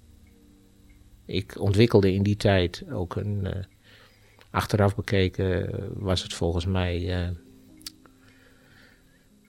Ik 1.24 1.60
ontwikkelde 1.60 2.12
in 2.12 2.22
die 2.22 2.36
tijd 2.36 2.84
ook 2.90 3.16
een. 3.16 3.44
Uh, 3.44 3.52
achteraf 4.50 4.96
bekeken 4.96 5.70
was 5.94 6.22
het 6.22 6.34
volgens 6.34 6.66
mij. 6.66 7.22
Uh, 7.22 7.28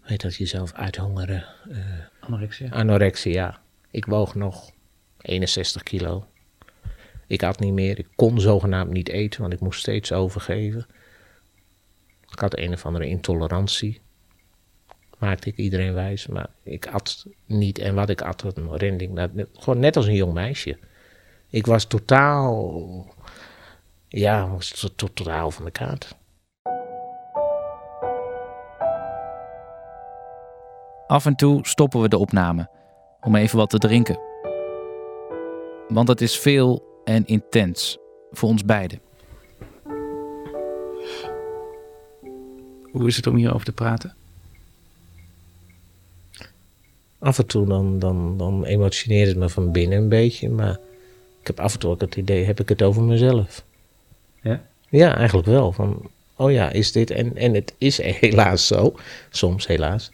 weet 0.04 0.22
dat 0.22 0.36
jezelf 0.36 0.74
uithongeren? 0.74 1.46
Uh, 1.70 1.78
anorexia. 2.20 2.70
Anorexia. 2.70 3.62
Ik 3.92 4.06
woog 4.06 4.36
nog 4.36 4.72
61 5.22 5.84
kilo. 5.84 6.26
Ik 7.28 7.42
had 7.42 7.60
niet 7.60 7.74
meer. 7.74 8.00
Ik 8.00 8.08
kon 8.16 8.40
zogenaamd 8.40 8.92
niet 8.92 9.10
eten, 9.10 9.42
want 9.42 9.54
ik 9.54 9.60
moest 9.60 9.80
steeds 9.80 10.12
overgeven. 10.12 10.88
Ik 12.32 12.40
had 12.40 12.58
een 12.58 12.74
of 12.74 12.86
andere 12.86 13.08
intolerantie. 13.08 14.02
Maakte 15.18 15.50
ik 15.50 15.58
iedereen 15.58 15.94
wijs, 15.94 16.28
maar 16.28 16.50
ik 16.64 16.88
at 16.88 17.26
niet. 17.46 17.80
En 17.80 17.96
wat 17.96 18.10
ik 18.10 18.22
at, 18.22 18.58
een 18.58 18.78
rending. 18.78 19.30
Gewoon 19.54 19.80
net 19.80 19.96
als 19.96 20.06
een 20.06 20.16
jong 20.16 20.34
meisje. 20.34 20.78
Ik 21.50 21.66
was 21.66 21.86
totaal. 21.86 23.16
Ja, 24.08 24.48
was 24.48 24.92
totaal 24.96 25.52
van 25.52 25.66
de 25.66 25.72
kaart. 25.72 26.18
Af 31.08 31.26
en 31.26 31.36
toe 31.36 31.68
stoppen 31.68 32.02
we 32.02 32.10
de 32.10 32.18
opname 32.18 32.70
om 33.22 33.36
even 33.36 33.58
wat 33.58 33.70
te 33.70 33.78
drinken. 33.78 34.29
Want 35.90 36.08
het 36.08 36.22
is 36.22 36.38
veel 36.38 37.02
en 37.04 37.26
intens 37.26 37.98
voor 38.32 38.50
ons 38.50 38.66
beiden. 38.66 39.00
Hoe 42.92 43.08
is 43.08 43.16
het 43.16 43.28
om 43.28 43.36
hierover 43.36 43.66
te 43.66 43.72
praten? 43.72 44.16
Af 47.20 47.38
en 47.38 47.46
toe 47.46 47.68
dan, 47.68 48.00
dan, 48.00 48.38
dan 48.38 48.66
emotioneert 48.66 49.28
het 49.28 49.38
me 49.38 49.50
van 49.50 49.72
binnen 49.72 49.98
een 49.98 50.10
beetje, 50.10 50.50
maar 50.50 50.80
ik 51.42 51.48
heb 51.48 51.60
af 51.60 51.74
en 51.74 51.80
toe 51.80 51.92
ook 51.92 52.02
het 52.02 52.16
idee, 52.16 52.46
heb 52.46 52.60
ik 52.60 52.70
het 52.70 52.82
over 52.82 53.04
mezelf? 53.04 53.64
Ja? 54.42 54.64
Ja, 54.90 55.18
eigenlijk 55.18 55.48
wel. 55.48 55.72
Van, 55.72 56.10
oh 56.36 56.52
ja, 56.52 56.70
is 56.70 56.92
dit? 56.92 57.12
En, 57.12 57.36
en 57.36 57.54
het 57.54 57.74
is 57.78 57.98
helaas 58.22 58.68
zo, 58.68 58.96
soms 59.30 59.68
helaas. 59.68 60.12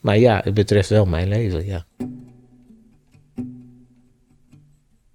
Maar 0.00 0.18
ja, 0.18 0.40
het 0.44 0.54
betreft 0.54 0.88
wel 0.88 1.06
mijn 1.06 1.28
leven, 1.28 1.66
ja. 1.66 1.84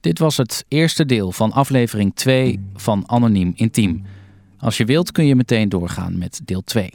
Dit 0.05 0.19
was 0.19 0.37
het 0.37 0.65
eerste 0.67 1.05
deel 1.05 1.31
van 1.31 1.51
aflevering 1.51 2.15
2 2.15 2.59
van 2.73 3.03
Anoniem 3.05 3.51
Intiem. 3.55 4.03
Als 4.57 4.77
je 4.77 4.85
wilt 4.85 5.11
kun 5.11 5.25
je 5.25 5.35
meteen 5.35 5.69
doorgaan 5.69 6.17
met 6.17 6.41
deel 6.43 6.61
2. 6.61 6.93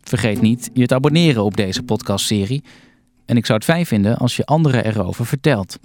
Vergeet 0.00 0.40
niet 0.40 0.70
je 0.72 0.86
te 0.86 0.94
abonneren 0.94 1.44
op 1.44 1.56
deze 1.56 1.82
podcastserie. 1.82 2.64
En 3.26 3.36
ik 3.36 3.46
zou 3.46 3.58
het 3.58 3.68
fijn 3.68 3.86
vinden 3.86 4.16
als 4.16 4.36
je 4.36 4.44
anderen 4.44 4.84
erover 4.84 5.26
vertelt. 5.26 5.78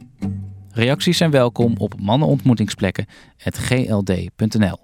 Reacties 0.71 1.17
zijn 1.17 1.31
welkom 1.31 1.73
op 1.77 1.99
mannenontmoetingsplekken.gld.nl. 1.99 4.79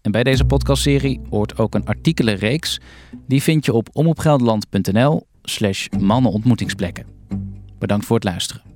En 0.00 0.10
bij 0.10 0.22
deze 0.22 0.44
podcastserie 0.44 1.20
hoort 1.30 1.58
ook 1.58 1.74
een 1.74 1.86
artikelenreeks. 1.86 2.80
Die 3.26 3.42
vind 3.42 3.64
je 3.64 3.72
op 3.72 3.88
omopgelderland.nl 3.92 5.26
slash 5.42 5.86
mannenontmoetingsplekken. 5.98 7.06
Bedankt 7.78 8.06
voor 8.06 8.16
het 8.16 8.24
luisteren. 8.24 8.71